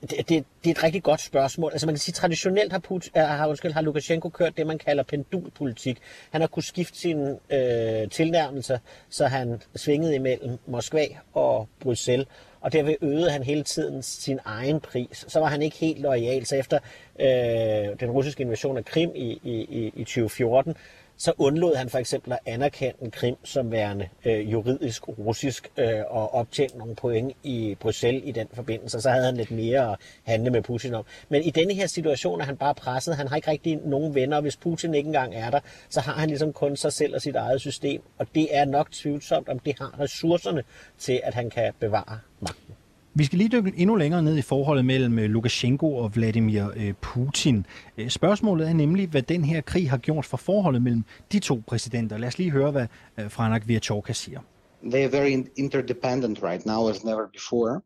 Det, 0.00 0.10
det, 0.10 0.28
det 0.28 0.44
er 0.64 0.70
et 0.70 0.82
rigtig 0.82 1.02
godt 1.02 1.20
spørgsmål. 1.20 1.72
Altså 1.72 1.86
man 1.86 1.94
kan 1.94 2.00
sige, 2.00 2.12
traditionelt 2.12 2.72
har, 2.72 2.78
Put, 2.78 3.08
har, 3.14 3.46
undskyld, 3.46 3.72
har 3.72 3.80
Lukashenko 3.80 4.28
kørt 4.28 4.56
det, 4.56 4.66
man 4.66 4.78
kalder 4.78 5.02
pendulpolitik. 5.02 5.98
Han 6.30 6.40
har 6.40 6.48
kunnet 6.48 6.66
skifte 6.66 6.98
sine 6.98 7.38
øh, 7.50 8.10
tilnærmelser, 8.10 8.78
så 9.10 9.26
han 9.26 9.62
svingede 9.76 10.14
imellem 10.14 10.58
Moskva 10.66 11.06
og 11.32 11.68
Bruxelles. 11.80 12.26
Og 12.60 12.72
derved 12.72 12.94
øgede 13.02 13.30
han 13.30 13.42
hele 13.42 13.62
tiden 13.62 14.02
sin 14.02 14.38
egen 14.44 14.80
pris. 14.80 15.24
Så 15.28 15.40
var 15.40 15.46
han 15.46 15.62
ikke 15.62 15.76
helt 15.76 16.00
lojal. 16.00 16.46
Så 16.46 16.56
efter 16.56 16.78
øh, 17.20 18.00
den 18.00 18.10
russiske 18.10 18.42
invasion 18.42 18.76
af 18.76 18.84
Krim 18.84 19.12
i, 19.14 19.40
i, 19.44 19.92
i 19.96 20.04
2014, 20.04 20.74
så 21.20 21.32
undlod 21.38 21.76
han 21.76 21.90
for 21.90 21.98
eksempel 21.98 22.32
at 22.32 22.38
anerkende 22.46 23.10
Krim 23.10 23.36
som 23.44 23.70
værende 23.70 24.08
øh, 24.24 24.52
juridisk 24.52 25.08
russisk 25.08 25.70
øh, 25.76 26.00
og 26.08 26.34
optjente 26.34 26.78
nogle 26.78 26.94
point 26.94 27.36
i 27.42 27.76
Bruxelles 27.80 28.22
i 28.24 28.32
den 28.32 28.48
forbindelse. 28.52 29.00
Så 29.00 29.10
havde 29.10 29.24
han 29.24 29.36
lidt 29.36 29.50
mere 29.50 29.92
at 29.92 29.98
handle 30.24 30.50
med 30.50 30.62
Putin 30.62 30.94
om. 30.94 31.04
Men 31.28 31.42
i 31.42 31.50
denne 31.50 31.74
her 31.74 31.86
situation 31.86 32.40
er 32.40 32.44
han 32.44 32.56
bare 32.56 32.74
presset. 32.74 33.16
Han 33.16 33.28
har 33.28 33.36
ikke 33.36 33.50
rigtig 33.50 33.76
nogen 33.76 34.14
venner. 34.14 34.40
Hvis 34.40 34.56
Putin 34.56 34.94
ikke 34.94 35.06
engang 35.06 35.34
er 35.34 35.50
der, 35.50 35.60
så 35.88 36.00
har 36.00 36.12
han 36.12 36.28
ligesom 36.28 36.52
kun 36.52 36.76
sig 36.76 36.92
selv 36.92 37.14
og 37.14 37.22
sit 37.22 37.36
eget 37.36 37.60
system. 37.60 38.02
Og 38.18 38.26
det 38.34 38.56
er 38.56 38.64
nok 38.64 38.90
tvivlsomt, 38.92 39.48
om 39.48 39.58
det 39.58 39.78
har 39.78 40.00
ressourcerne 40.00 40.62
til, 40.98 41.20
at 41.24 41.34
han 41.34 41.50
kan 41.50 41.72
bevare 41.80 42.18
magten. 42.40 42.74
Vi 43.14 43.24
skal 43.24 43.38
lige 43.38 43.48
dykke 43.48 43.72
endnu 43.76 43.94
længere 43.94 44.22
ned 44.22 44.36
i 44.36 44.42
forholdet 44.42 44.84
mellem 44.84 45.18
øh, 45.18 45.24
Lukashenko 45.24 45.96
og 45.96 46.14
Vladimir 46.14 46.64
øh, 46.76 46.94
Putin. 47.00 47.66
Øh, 47.98 48.08
spørgsmålet 48.08 48.68
er 48.68 48.72
nemlig, 48.72 49.08
hvad 49.08 49.22
den 49.22 49.44
her 49.44 49.60
krig 49.60 49.90
har 49.90 49.98
gjort 49.98 50.24
for 50.24 50.36
forholdet 50.36 50.82
mellem 50.82 51.04
de 51.32 51.38
to 51.38 51.62
præsidenter. 51.66 52.18
Lad 52.18 52.28
os 52.28 52.38
lige 52.38 52.50
høre, 52.50 52.70
hvad 52.70 52.86
Franak 53.28 53.68
Virchorka 53.68 54.12
siger. 54.12 54.40
They 54.82 55.04
are 55.04 55.12
very 55.12 55.44
interdependent 55.56 56.42
right 56.42 56.66
now 56.66 56.88
as 56.88 57.04
never 57.04 57.26
before. 57.32 57.80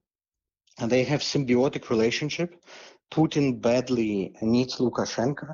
And 0.78 0.90
they 0.90 1.04
have 1.04 1.20
symbiotic 1.20 1.90
relationship. 1.90 2.48
Putin 3.14 3.60
badly 3.60 4.28
needs 4.42 4.80
Lukashenko 4.80 5.46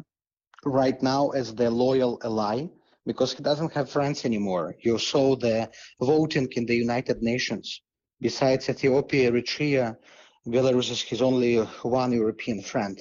right 0.66 1.02
now 1.02 1.30
as 1.30 1.46
their 1.52 1.70
loyal 1.70 2.18
ally 2.24 2.66
because 3.06 3.36
he 3.36 3.44
doesn't 3.44 3.72
have 3.72 3.86
friends 3.86 4.24
anymore. 4.24 4.74
You 4.86 4.98
saw 4.98 5.36
the 5.36 5.68
voting 6.00 6.48
in 6.56 6.66
the 6.66 6.76
United 6.76 7.22
Nations 7.22 7.80
Besides 8.22 8.68
Ethiopia, 8.68 9.32
Eritrea, 9.32 9.96
Belarus 10.46 10.90
is 10.90 11.00
his 11.00 11.22
only 11.22 11.56
one 11.82 12.12
European 12.12 12.60
friend. 12.60 13.00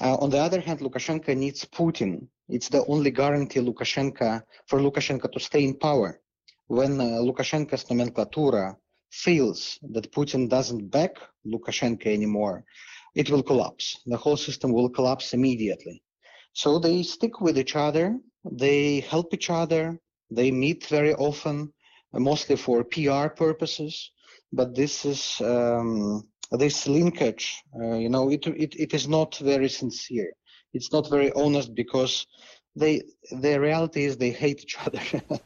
Uh, 0.00 0.14
on 0.18 0.30
the 0.30 0.38
other 0.38 0.60
hand, 0.60 0.78
Lukashenko 0.78 1.36
needs 1.36 1.64
Putin. 1.64 2.28
It's 2.48 2.68
the 2.68 2.84
only 2.86 3.10
guarantee 3.10 3.58
Lukashenko 3.58 4.40
for 4.68 4.78
Lukashenko 4.78 5.32
to 5.32 5.40
stay 5.40 5.64
in 5.64 5.76
power. 5.76 6.20
When 6.68 7.00
uh, 7.00 7.18
Lukashenko's 7.26 7.84
nomenclatura 7.86 8.76
feels 9.10 9.80
that 9.90 10.12
Putin 10.12 10.48
doesn't 10.48 10.92
back 10.92 11.16
Lukashenko 11.44 12.06
anymore, 12.06 12.64
it 13.16 13.30
will 13.30 13.42
collapse. 13.42 13.98
The 14.06 14.16
whole 14.16 14.36
system 14.36 14.72
will 14.72 14.90
collapse 14.90 15.34
immediately. 15.34 16.04
So 16.52 16.78
they 16.78 17.02
stick 17.02 17.40
with 17.40 17.58
each 17.58 17.74
other. 17.74 18.16
They 18.44 19.00
help 19.00 19.34
each 19.34 19.50
other. 19.50 19.98
They 20.30 20.52
meet 20.52 20.86
very 20.86 21.14
often, 21.14 21.72
mostly 22.12 22.54
for 22.54 22.84
PR 22.84 23.26
purposes 23.26 24.12
but 24.52 24.74
this 24.74 25.04
is 25.04 25.40
um, 25.40 26.22
this 26.58 26.86
linkage 26.86 27.62
uh, 27.80 27.94
you 27.94 28.08
know 28.08 28.30
it, 28.30 28.46
it 28.46 28.74
it 28.78 28.94
is 28.94 29.08
not 29.08 29.38
very 29.38 29.68
sincere 29.68 30.32
it's 30.74 30.92
not 30.92 31.08
very 31.10 31.32
honest 31.32 31.74
because 31.74 32.26
they 32.76 33.02
the 33.30 33.58
reality 33.60 34.04
is 34.04 34.16
they 34.16 34.30
hate 34.30 34.60
each 34.62 34.76
other 34.86 35.00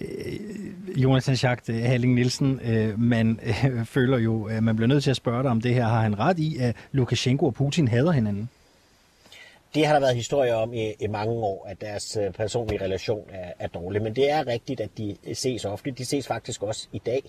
øh, 0.00 1.02
Jonathan 1.02 1.36
Schacht, 1.36 1.68
øh, 1.68 1.82
Halling 1.82 2.14
Nielsen, 2.14 2.60
øh, 2.64 3.00
man 3.00 3.40
føler 3.84 4.18
jo, 4.18 4.44
at 4.44 4.62
man 4.62 4.76
bliver 4.76 4.88
nødt 4.88 5.04
til 5.04 5.10
at 5.10 5.16
spørge 5.16 5.42
dig 5.42 5.50
om 5.50 5.60
det 5.60 5.74
her. 5.74 5.84
Har 5.84 6.00
han 6.00 6.18
ret 6.18 6.38
i, 6.38 6.58
at 6.60 6.76
Lukashenko 6.92 7.46
og 7.46 7.54
Putin 7.54 7.88
hader 7.88 8.12
hinanden? 8.12 8.48
Det 9.74 9.86
har 9.86 9.92
der 9.92 10.00
været 10.00 10.16
historier 10.16 10.54
om 10.54 10.72
i, 10.72 10.92
i 11.00 11.06
mange 11.06 11.32
år, 11.32 11.66
at 11.68 11.80
deres 11.80 12.18
personlige 12.34 12.84
relation 12.84 13.28
er, 13.30 13.52
er 13.58 13.68
dårlig. 13.68 14.02
Men 14.02 14.16
det 14.16 14.30
er 14.30 14.46
rigtigt, 14.46 14.80
at 14.80 14.90
de 14.98 15.16
ses 15.34 15.64
ofte. 15.64 15.90
De 15.90 16.04
ses 16.04 16.26
faktisk 16.26 16.62
også 16.62 16.88
i 16.92 17.00
dag 17.06 17.22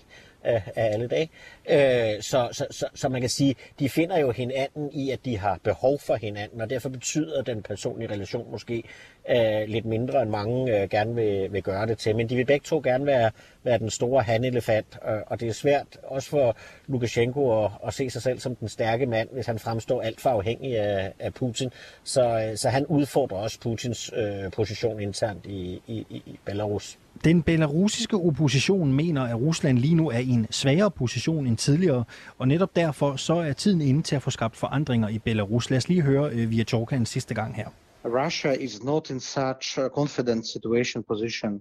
af, 0.44 0.62
af 0.76 0.92
alle 0.92 1.08
dage. 1.08 1.30
Øh, 1.70 2.22
så, 2.22 2.48
så, 2.52 2.66
så, 2.70 2.86
så 2.94 3.08
man 3.08 3.20
kan 3.20 3.30
sige, 3.30 3.54
de 3.78 3.88
finder 3.88 4.18
jo 4.18 4.30
hinanden 4.30 4.90
i, 4.92 5.10
at 5.10 5.24
de 5.24 5.38
har 5.38 5.58
behov 5.62 5.98
for 5.98 6.14
hinanden, 6.14 6.60
og 6.60 6.70
derfor 6.70 6.88
betyder 6.88 7.42
den 7.42 7.62
personlige 7.62 8.12
relation 8.12 8.50
måske 8.50 8.82
øh, 9.30 9.68
lidt 9.68 9.84
mindre, 9.84 10.22
end 10.22 10.30
mange 10.30 10.80
øh, 10.82 10.88
gerne 10.88 11.14
vil, 11.14 11.52
vil 11.52 11.62
gøre 11.62 11.86
det 11.86 11.98
til. 11.98 12.16
Men 12.16 12.28
de 12.28 12.36
vil 12.36 12.44
begge 12.44 12.64
to 12.64 12.80
gerne 12.84 13.06
være, 13.06 13.30
være 13.62 13.78
den 13.78 13.90
store 13.90 14.22
handelefant, 14.22 14.98
øh, 15.08 15.18
og 15.26 15.40
det 15.40 15.48
er 15.48 15.52
svært 15.52 15.86
også 16.02 16.28
for 16.28 16.56
Lukashenko 16.86 17.64
at, 17.64 17.70
at 17.86 17.94
se 17.94 18.10
sig 18.10 18.22
selv 18.22 18.38
som 18.38 18.56
den 18.56 18.68
stærke 18.68 19.06
mand, 19.06 19.28
hvis 19.32 19.46
han 19.46 19.58
fremstår 19.58 20.02
alt 20.02 20.20
for 20.20 20.30
afhængig 20.30 20.78
af, 20.78 21.12
af 21.18 21.34
Putin. 21.34 21.70
Så, 22.04 22.48
øh, 22.50 22.56
så 22.56 22.68
han 22.68 22.86
udfordrer 22.86 23.38
også 23.38 23.60
Putins 23.60 24.12
øh, 24.16 24.50
position 24.50 25.00
internt 25.00 25.46
i, 25.46 25.82
i, 25.86 26.06
i 26.10 26.38
Belarus. 26.44 26.98
Den 27.24 27.42
belarusiske 27.42 28.16
opposition 28.16 28.92
mener, 28.92 29.22
at 29.22 29.34
Rusland 29.34 29.78
lige 29.78 29.94
nu 29.94 30.08
er 30.08 30.18
i 30.18 30.28
en 30.28 30.46
svagere 30.50 30.90
position 30.90 31.46
end 31.46 31.56
tidligere, 31.56 32.04
og 32.38 32.48
netop 32.48 32.76
derfor 32.76 33.16
så 33.16 33.34
er 33.34 33.52
tiden 33.52 33.80
inde 33.80 34.02
til 34.02 34.16
at 34.16 34.22
få 34.22 34.30
skabt 34.30 34.56
forandringer 34.56 35.08
i 35.08 35.18
Belarus. 35.18 35.70
Lad 35.70 35.76
os 35.76 35.88
lige 35.88 36.02
høre 36.02 36.30
øh, 36.30 36.50
via 36.50 36.64
Tjorka 36.64 36.96
en 36.96 37.06
sidste 37.06 37.34
gang 37.34 37.56
her. 37.56 37.68
Russia 38.04 38.52
is 38.52 38.82
not 38.82 39.10
in 39.10 39.20
such 39.20 39.78
a 39.78 39.88
confident 39.88 40.46
situation 40.46 41.04
position 41.08 41.60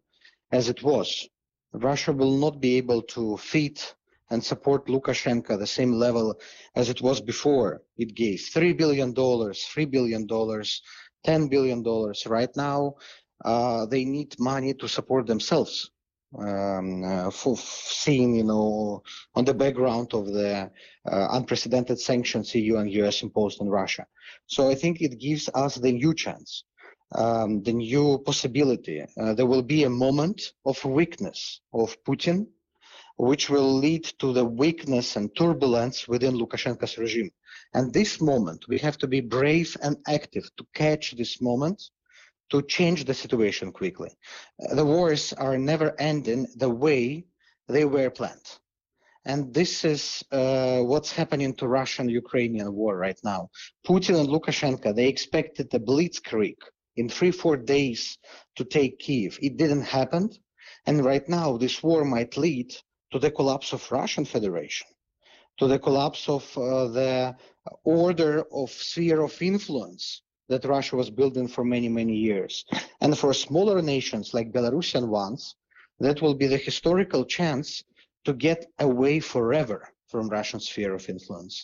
as 0.52 0.70
it 0.70 0.84
was. 0.84 1.08
Russia 1.74 2.14
will 2.14 2.40
not 2.40 2.62
be 2.62 2.78
able 2.78 3.02
to 3.16 3.38
feed 3.38 3.78
and 4.32 4.42
support 4.42 4.82
Lukashenko 4.88 5.58
the 5.58 5.68
same 5.68 5.94
level 6.00 6.34
as 6.76 6.90
it 6.90 7.02
was 7.02 7.22
before 7.22 7.82
it 7.98 8.16
gave 8.16 8.40
$3 8.56 8.78
billion, 8.78 9.14
$3 9.14 9.92
billion, 9.92 10.28
$10 10.28 11.50
billion. 11.50 11.84
Right 12.26 12.50
now, 12.56 12.96
they 13.46 14.06
need 14.06 14.40
money 14.40 14.74
to 14.74 14.88
support 14.88 15.28
themselves. 15.28 15.92
Um, 16.38 17.04
uh, 17.04 17.32
for 17.32 17.58
seeing, 17.58 18.36
you 18.36 18.44
know, 18.44 19.02
on 19.34 19.46
the 19.46 19.54
background 19.54 20.14
of 20.14 20.28
the 20.28 20.70
uh, 21.12 21.28
unprecedented 21.32 22.00
sanctions 22.00 22.54
EU 22.54 22.78
and 22.78 22.92
US 22.92 23.24
imposed 23.24 23.60
on 23.62 23.68
Russia. 23.68 24.06
So 24.46 24.70
I 24.70 24.76
think 24.76 25.02
it 25.02 25.20
gives 25.20 25.50
us 25.56 25.76
the 25.76 25.92
new 25.92 26.14
chance, 26.14 26.66
um, 27.16 27.64
the 27.64 27.74
new 27.74 28.20
possibility. 28.20 29.04
Uh, 29.20 29.34
there 29.34 29.48
will 29.48 29.64
be 29.64 29.86
a 29.86 29.90
moment 29.90 30.54
of 30.66 30.86
weakness 30.86 31.62
of 31.74 31.98
Putin, 32.04 32.46
which 33.18 33.50
will 33.50 33.74
lead 33.74 34.04
to 34.20 34.32
the 34.32 34.46
weakness 34.46 35.16
and 35.16 35.36
turbulence 35.36 36.08
within 36.08 36.36
Lukashenko's 36.36 37.00
regime. 37.00 37.32
And 37.74 37.92
this 37.92 38.22
moment, 38.22 38.68
we 38.68 38.78
have 38.80 39.00
to 39.00 39.08
be 39.08 39.20
brave 39.20 39.76
and 39.82 39.98
active 40.08 40.48
to 40.58 40.66
catch 40.76 41.16
this 41.18 41.42
moment 41.42 41.90
to 42.50 42.62
change 42.64 43.06
the 43.06 43.14
situation 43.14 43.72
quickly. 43.72 44.12
Uh, 44.62 44.76
the 44.76 44.86
wars 44.86 45.34
are 45.34 45.58
never 45.58 45.96
ending 46.00 46.48
the 46.56 46.70
way 46.70 47.26
they 47.68 47.86
were 47.86 48.10
planned. 48.10 48.50
And 49.26 49.54
this 49.54 49.86
is 49.86 50.24
uh, 50.32 50.80
what's 50.80 51.12
happening 51.12 51.54
to 51.56 51.68
Russian-Ukrainian 51.68 52.74
war 52.74 52.98
right 52.98 53.20
now. 53.24 53.50
Putin 53.86 54.20
and 54.20 54.30
Lukashenko, 54.30 54.96
they 54.96 55.08
expected 55.08 55.74
a 55.74 55.80
blitzkrieg 55.80 56.56
in 56.96 57.10
three, 57.10 57.32
four 57.32 57.58
days 57.58 58.18
to 58.56 58.64
take 58.64 59.00
Kiev. 59.00 59.38
It 59.42 59.58
didn't 59.58 59.84
happen. 59.84 60.30
And 60.86 61.06
right 61.06 61.28
now, 61.28 61.58
this 61.58 61.84
war 61.84 62.04
might 62.06 62.38
lead 62.38 62.76
to 63.12 63.20
the 63.20 63.32
collapse 63.32 63.74
of 63.74 63.92
Russian 63.92 64.26
Federation, 64.26 64.88
to 65.60 65.68
the 65.68 65.80
collapse 65.80 66.28
of 66.30 66.44
uh, 66.58 66.88
the 66.88 67.36
order 67.84 68.46
of 68.52 68.72
sphere 68.72 69.22
of 69.22 69.42
influence 69.42 70.22
that 70.50 70.66
Russia 70.66 70.96
was 70.96 71.10
building 71.10 71.48
for 71.48 71.64
many, 71.64 71.90
many 71.90 72.16
years. 72.16 72.66
And 73.02 73.18
for 73.18 73.34
smaller 73.34 73.82
nations 73.82 74.34
like 74.34 74.52
Belarusian 74.52 75.08
ones, 75.08 75.56
that 76.00 76.22
will 76.22 76.36
be 76.36 76.48
the 76.48 76.58
historical 76.58 77.24
chance 77.26 77.84
to 78.26 78.34
get 78.34 78.60
away 78.80 79.20
forever 79.20 79.80
from 80.12 80.30
Russian 80.30 80.60
sphere 80.60 80.94
of 80.94 81.10
influence. 81.10 81.56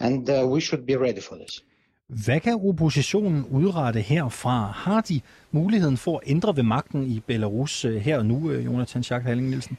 And 0.00 0.28
uh, 0.28 0.46
we 0.46 0.60
should 0.60 0.84
be 0.86 0.96
ready 0.96 1.20
for 1.20 1.36
this. 1.36 1.62
Hvad 2.06 2.40
kan 2.40 2.54
oppositionen 2.54 3.44
udrette 3.50 4.00
herfra? 4.00 4.66
Har 4.66 5.00
de 5.00 5.20
muligheden 5.50 5.96
for 5.96 6.16
at 6.18 6.22
ændre 6.26 6.56
ved 6.56 6.62
magten 6.62 7.06
i 7.06 7.20
Belarus 7.20 7.84
øh, 7.84 7.96
her 7.96 8.18
og 8.18 8.26
nu, 8.26 8.50
øh, 8.50 8.64
Jonathan 8.64 9.02
Schack 9.02 9.24
Halling 9.24 9.48
Nielsen? 9.48 9.78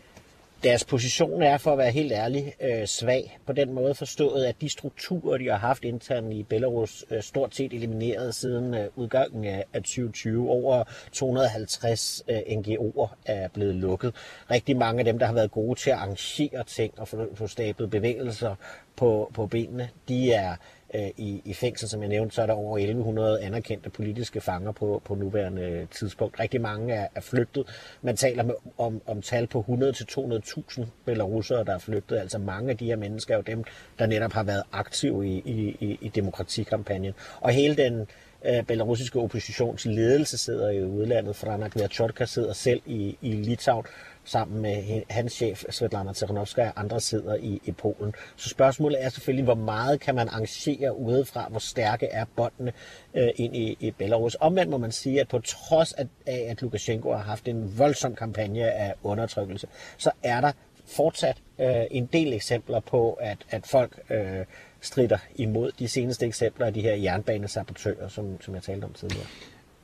Deres 0.64 0.86
position 0.86 1.42
er, 1.42 1.58
for 1.58 1.72
at 1.72 1.78
være 1.78 1.92
helt 1.92 2.12
ærlig, 2.12 2.54
øh, 2.62 2.86
svag. 2.86 3.40
På 3.46 3.54
den 3.54 3.74
måde 3.74 3.96
forstået, 3.96 4.46
at 4.46 4.56
de 4.62 4.70
strukturer, 4.70 5.38
de 5.38 5.50
har 5.50 5.58
haft 5.58 5.84
internt 5.84 6.34
i 6.34 6.44
Belarus, 6.44 7.06
øh, 7.12 7.22
stort 7.24 7.56
set 7.56 7.74
elimineret 7.74 8.36
siden 8.36 8.74
øh, 8.74 8.88
udgangen 8.96 9.46
af, 9.46 9.66
af 9.74 9.82
2020. 9.82 10.50
Over 10.50 10.84
250 11.12 12.24
øh, 12.28 12.38
NGO'er 12.38 13.08
er 13.26 13.48
blevet 13.48 13.76
lukket. 13.76 14.16
Rigtig 14.52 14.78
mange 14.78 15.00
af 15.00 15.06
dem, 15.06 15.20
der 15.20 15.26
har 15.26 15.34
været 15.34 15.52
gode 15.52 15.80
til 15.80 15.90
at 15.90 15.98
arrangere 15.98 16.64
ting 16.64 17.00
og 17.00 17.08
få, 17.08 17.36
få 17.36 17.48
stablet 17.48 17.90
bevægelser 17.90 18.56
på, 18.96 19.32
på 19.34 19.48
benene, 19.48 19.90
de 20.08 20.34
er 20.34 20.56
øh, 20.96 21.10
i, 21.18 21.42
i 21.46 21.54
fængsel, 21.54 21.90
som 21.90 22.02
jeg 22.02 22.10
nævnte, 22.10 22.36
så 22.36 22.42
er 22.42 22.46
der 22.46 22.54
over 22.54 22.78
1100 22.78 23.42
anerkendte 23.42 23.90
politiske 23.90 24.42
fanger 24.42 24.72
på, 24.72 25.02
på 25.06 25.16
nuværende 25.16 25.88
tidspunkt. 25.92 26.40
Rigtig 26.40 26.62
mange 26.62 26.94
er, 26.94 27.08
er 27.16 27.22
flygtet. 27.22 27.68
Man 28.02 28.18
taler 28.18 28.44
med, 28.44 28.56
om, 28.78 29.02
om 29.06 29.22
tal 29.22 29.48
på 29.48 29.66
100-200.000 29.70 30.86
belarusere, 31.06 31.64
der 31.64 31.74
er 31.74 31.80
flygtet. 31.80 32.18
Altså 32.18 32.38
mange 32.38 32.70
af 32.70 32.78
de 32.78 32.86
her 32.86 32.96
mennesker 32.96 33.34
er 33.34 33.38
jo 33.38 33.44
dem, 33.48 33.64
der 34.00 34.06
netop 34.06 34.34
har 34.34 34.44
været 34.44 34.64
aktive 34.72 35.28
i, 35.28 35.42
i, 35.46 35.78
i, 35.80 35.98
i 36.02 36.10
demokratikampagnen. 36.10 37.14
Og 37.42 37.52
hele 37.52 37.76
den 37.76 38.08
øh, 38.46 38.64
belarusiske 38.64 39.20
oppositionsledelse 39.20 40.38
sidder 40.38 40.70
i 40.70 40.84
udlandet. 40.84 41.36
Franak 41.36 41.76
Vyachotka 41.76 42.26
sidder 42.26 42.54
selv 42.54 42.82
i, 42.86 43.18
i 43.22 43.32
Litauen 43.32 43.86
sammen 44.26 44.62
med 44.62 45.04
hans 45.10 45.34
chef, 45.34 45.64
Svetlana 45.70 46.14
Tsikhanovskaya, 46.14 46.70
og 46.70 46.80
andre 46.80 47.00
sidder 47.00 47.36
i, 47.36 47.62
i 47.66 47.72
Polen. 47.72 48.14
Så 48.36 48.50
spørgsmålet 48.50 49.04
er 49.04 49.10
selvfølgelig, 49.10 49.44
hvor 49.44 49.56
meget 49.56 50.00
kan 50.00 50.16
man 50.16 50.28
arrangere 50.28 50.98
udefra, 50.98 51.48
hvor 51.50 51.60
stærke 51.60 52.06
er 52.06 52.26
båndene 52.36 52.74
øh, 53.14 53.30
ind 53.36 53.56
i, 53.56 53.78
i 53.80 53.92
Belarus. 53.92 54.38
Omvendt 54.40 54.72
må 54.72 54.78
man 54.78 54.92
sige, 54.92 55.22
at 55.22 55.28
på 55.28 55.40
trods 55.40 55.94
af, 55.94 56.08
at 56.26 56.62
Lukashenko 56.62 57.12
har 57.12 57.24
haft 57.24 57.48
en 57.48 57.78
voldsom 57.78 58.16
kampagne 58.16 58.72
af 58.72 58.94
undertrykkelse, 59.04 59.68
så 59.98 60.12
er 60.24 60.42
der 60.42 60.52
fortsat 60.86 61.38
øh, 61.60 61.84
en 61.92 62.06
del 62.06 62.34
eksempler 62.34 62.80
på, 62.80 63.14
at, 63.14 63.38
at 63.50 63.68
folk 63.68 64.00
øh, 64.10 64.46
strider 64.82 65.18
imod 65.36 65.72
de 65.80 65.88
seneste 65.88 66.26
eksempler 66.26 66.66
af 66.66 66.74
de 66.74 66.82
her 66.82 66.96
jernbanesabotører, 66.96 68.08
som, 68.08 68.42
som 68.42 68.56
jeg 68.56 68.64
talte 68.64 68.86
om 68.86 68.94
tidligere. 68.94 69.28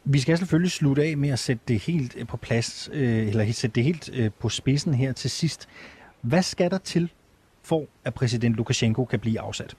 Vi 0.03 0.19
skal 0.19 0.37
selvfølgelig 0.37 0.71
slutte 0.71 1.03
af 1.03 1.17
med 1.17 1.29
at 1.29 1.39
sætte 1.39 1.63
det 1.67 1.79
helt 1.79 2.15
øh, 2.17 2.27
på 2.27 2.37
plads, 2.37 2.89
øh, 2.93 3.27
eller 3.27 3.51
sætte 3.51 3.75
det 3.75 3.83
helt 3.83 4.09
øh, 4.13 4.31
på 4.39 4.49
spidsen 4.49 4.93
her 4.93 5.13
til 5.13 5.29
sidst. 5.29 5.67
Hvad 6.21 6.41
skal 6.41 6.71
der 6.71 6.77
til, 6.77 7.11
for 7.63 7.85
at 8.03 8.13
præsident 8.13 8.55
Lukashenko 8.55 9.05
kan 9.05 9.19
blive 9.19 9.39
afsat? 9.39 9.75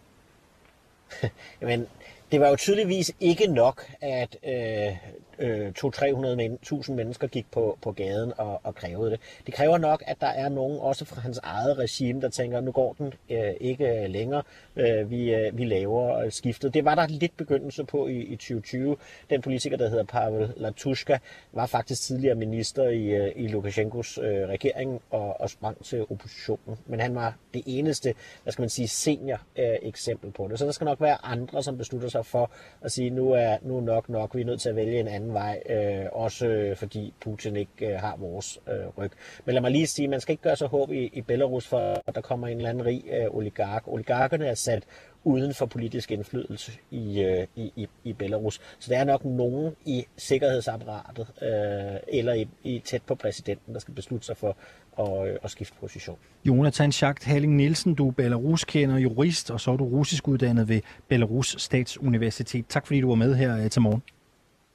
Jamen, 1.61 1.87
det 2.33 2.41
var 2.41 2.49
jo 2.49 2.57
tydeligvis 2.57 3.13
ikke 3.21 3.47
nok, 3.47 3.87
at 4.01 4.37
øh, 4.47 4.97
øh, 5.39 5.73
200-300.000 5.79 6.93
mennesker 6.93 7.27
gik 7.27 7.47
på, 7.51 7.79
på 7.83 7.93
gaden 7.93 8.33
og, 8.37 8.61
og 8.65 8.75
krævede 8.75 9.11
det. 9.11 9.21
Det 9.47 9.55
kræver 9.55 9.79
nok, 9.79 10.03
at 10.07 10.21
der 10.21 10.27
er 10.27 10.49
nogen, 10.49 10.79
også 10.81 11.05
fra 11.05 11.21
hans 11.21 11.41
eget 11.43 11.79
regime, 11.79 12.21
der 12.21 12.29
tænker, 12.29 12.61
nu 12.61 12.73
går 12.73 12.93
den 12.99 13.15
øh, 13.31 13.55
ikke 13.61 14.03
øh, 14.03 14.11
længere, 14.11 14.43
øh, 14.77 15.11
vi, 15.11 15.35
øh, 15.35 15.59
vi 15.59 15.65
laver 15.65 16.19
øh, 16.19 16.33
skiftet. 16.33 16.75
Det 16.75 16.85
var 16.85 16.95
der 16.95 17.07
lidt 17.07 17.37
begyndelse 17.37 17.85
på 17.85 18.07
i, 18.07 18.19
i 18.19 18.37
2020. 18.37 18.97
Den 19.31 19.43
politiker, 19.43 19.77
der 19.77 19.89
hedder 19.89 20.05
Pavel 20.05 20.53
Latushka, 20.57 21.19
var 21.53 21.67
faktisk 21.67 22.03
tidligere 22.03 22.35
minister 22.35 22.89
i, 22.89 23.05
øh, 23.05 23.33
i 23.37 23.49
Lukashenkos 23.49 24.19
øh, 24.19 24.49
regering 24.49 25.01
og, 25.11 25.41
og 25.41 25.51
sprang 25.51 25.85
til 25.85 26.03
oppositionen. 26.11 26.79
Men 26.87 27.01
han 27.01 27.15
var 27.15 27.35
det 27.55 27.63
eneste, 27.67 28.15
hvad 28.43 28.53
skal 28.53 28.63
man 28.63 28.69
sige, 28.69 28.89
senior 28.89 29.41
øh, 29.59 29.77
eksempel 29.83 30.31
på 30.31 30.49
det. 30.51 30.59
Så 30.59 30.65
der 30.65 30.73
skal 30.73 30.85
nok 30.85 31.01
være 31.01 31.25
andre, 31.25 31.63
som 31.63 31.79
beslutter 31.79 32.09
sig 32.09 32.22
for 32.23 32.51
at 32.81 32.93
sige, 32.93 33.11
nu 33.11 33.33
er 33.33 33.57
nu 33.63 33.81
nok 33.81 34.09
nok, 34.09 34.35
vi 34.35 34.41
er 34.41 34.45
nødt 34.45 34.61
til 34.61 34.69
at 34.69 34.77
vælge 34.77 35.01
en 35.01 35.09
anden 35.09 35.35
vej, 35.35 35.63
øh, 35.69 36.07
også 36.13 36.47
øh, 36.47 36.77
fordi 36.77 37.15
Putin 37.21 37.57
ikke 37.57 37.87
øh, 37.87 38.01
har 38.01 38.17
vores 38.17 38.59
øh, 38.69 38.99
ryg. 38.99 39.11
Men 39.45 39.55
lad 39.55 39.63
mig 39.63 39.71
lige 39.71 39.87
sige, 39.87 40.09
man 40.09 40.21
skal 40.21 40.33
ikke 40.33 40.43
gøre 40.43 40.57
sig 40.57 40.69
håb 40.69 40.93
i, 40.93 41.11
i 41.13 41.21
Belarus, 41.21 41.67
for 41.67 42.03
at 42.07 42.15
der 42.15 42.21
kommer 42.21 42.49
en 42.49 42.57
eller 42.57 42.71
anden 42.71 42.87
rig 42.87 43.05
øh, 43.13 43.27
oligark. 43.31 43.83
Oligarkerne 43.87 44.47
er 44.47 44.55
sat 44.55 44.85
uden 45.25 45.55
for 45.55 45.67
politisk 45.67 46.11
indflydelse 46.11 46.73
i, 46.91 47.23
øh, 47.23 47.47
i, 47.57 47.73
i, 47.77 47.89
i 48.05 48.13
Belarus. 48.13 48.61
Så 48.79 48.91
der 48.91 48.99
er 48.99 49.05
nok 49.05 49.25
nogen 49.25 49.77
i 49.85 50.07
sikkerhedsapparatet 50.17 51.27
øh, 51.43 52.01
eller 52.09 52.33
i, 52.33 52.49
i 52.63 52.79
tæt 52.79 53.03
på 53.03 53.15
præsidenten, 53.15 53.75
der 53.75 53.81
skal 53.81 53.95
beslutte 53.95 54.27
sig 54.27 54.37
for 54.37 54.57
at, 54.99 55.29
øh, 55.29 55.37
at 55.43 55.51
skifte 55.51 55.75
position. 55.81 56.19
Jonathan 56.45 56.93
Schacht 56.93 57.25
Halling 57.25 57.57
Nielsen, 57.57 57.95
du 57.95 58.09
er 58.09 58.13
Belarus-kender, 58.13 58.97
jurist, 58.99 59.51
og 59.51 59.61
så 59.61 59.71
er 59.71 59.77
du 59.77 59.85
russisk 59.85 60.29
uddannet 60.29 60.69
ved 60.69 60.81
Belarus 61.09 61.55
Statsuniversitet. 61.59 62.67
Tak 62.69 62.87
fordi 62.87 63.01
du 63.01 63.09
var 63.09 63.15
med 63.15 63.35
her 63.35 63.59
øh, 63.65 63.71
til 63.71 63.83
morgen. 63.83 64.03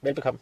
Velbekomme. 0.02 0.40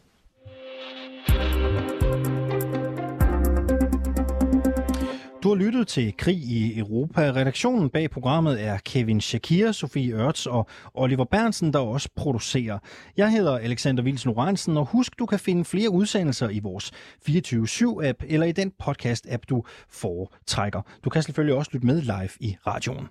Du 5.46 5.50
har 5.50 5.64
lyttet 5.64 5.88
til 5.88 6.16
Krig 6.16 6.36
i 6.36 6.78
Europa. 6.78 7.20
Redaktionen 7.20 7.90
bag 7.90 8.10
programmet 8.10 8.62
er 8.62 8.78
Kevin 8.78 9.20
Shakir, 9.20 9.72
Sofie 9.72 10.14
Ørts 10.14 10.46
og 10.46 10.68
Oliver 10.94 11.24
Bernsen, 11.24 11.72
der 11.72 11.78
også 11.78 12.08
producerer. 12.16 12.78
Jeg 13.16 13.30
hedder 13.30 13.58
Alexander 13.58 14.02
Wilsen 14.02 14.30
Oransen, 14.30 14.76
og 14.76 14.86
husk, 14.86 15.18
du 15.18 15.26
kan 15.26 15.38
finde 15.38 15.64
flere 15.64 15.90
udsendelser 15.90 16.48
i 16.48 16.58
vores 16.58 16.92
24-7-app 17.28 18.24
eller 18.28 18.46
i 18.46 18.52
den 18.52 18.72
podcast-app, 18.82 19.42
du 19.48 19.64
foretrækker. 19.90 20.82
Du 21.04 21.10
kan 21.10 21.22
selvfølgelig 21.22 21.56
også 21.56 21.70
lytte 21.74 21.86
med 21.86 22.02
live 22.02 22.30
i 22.40 22.56
radioen. 22.66 23.08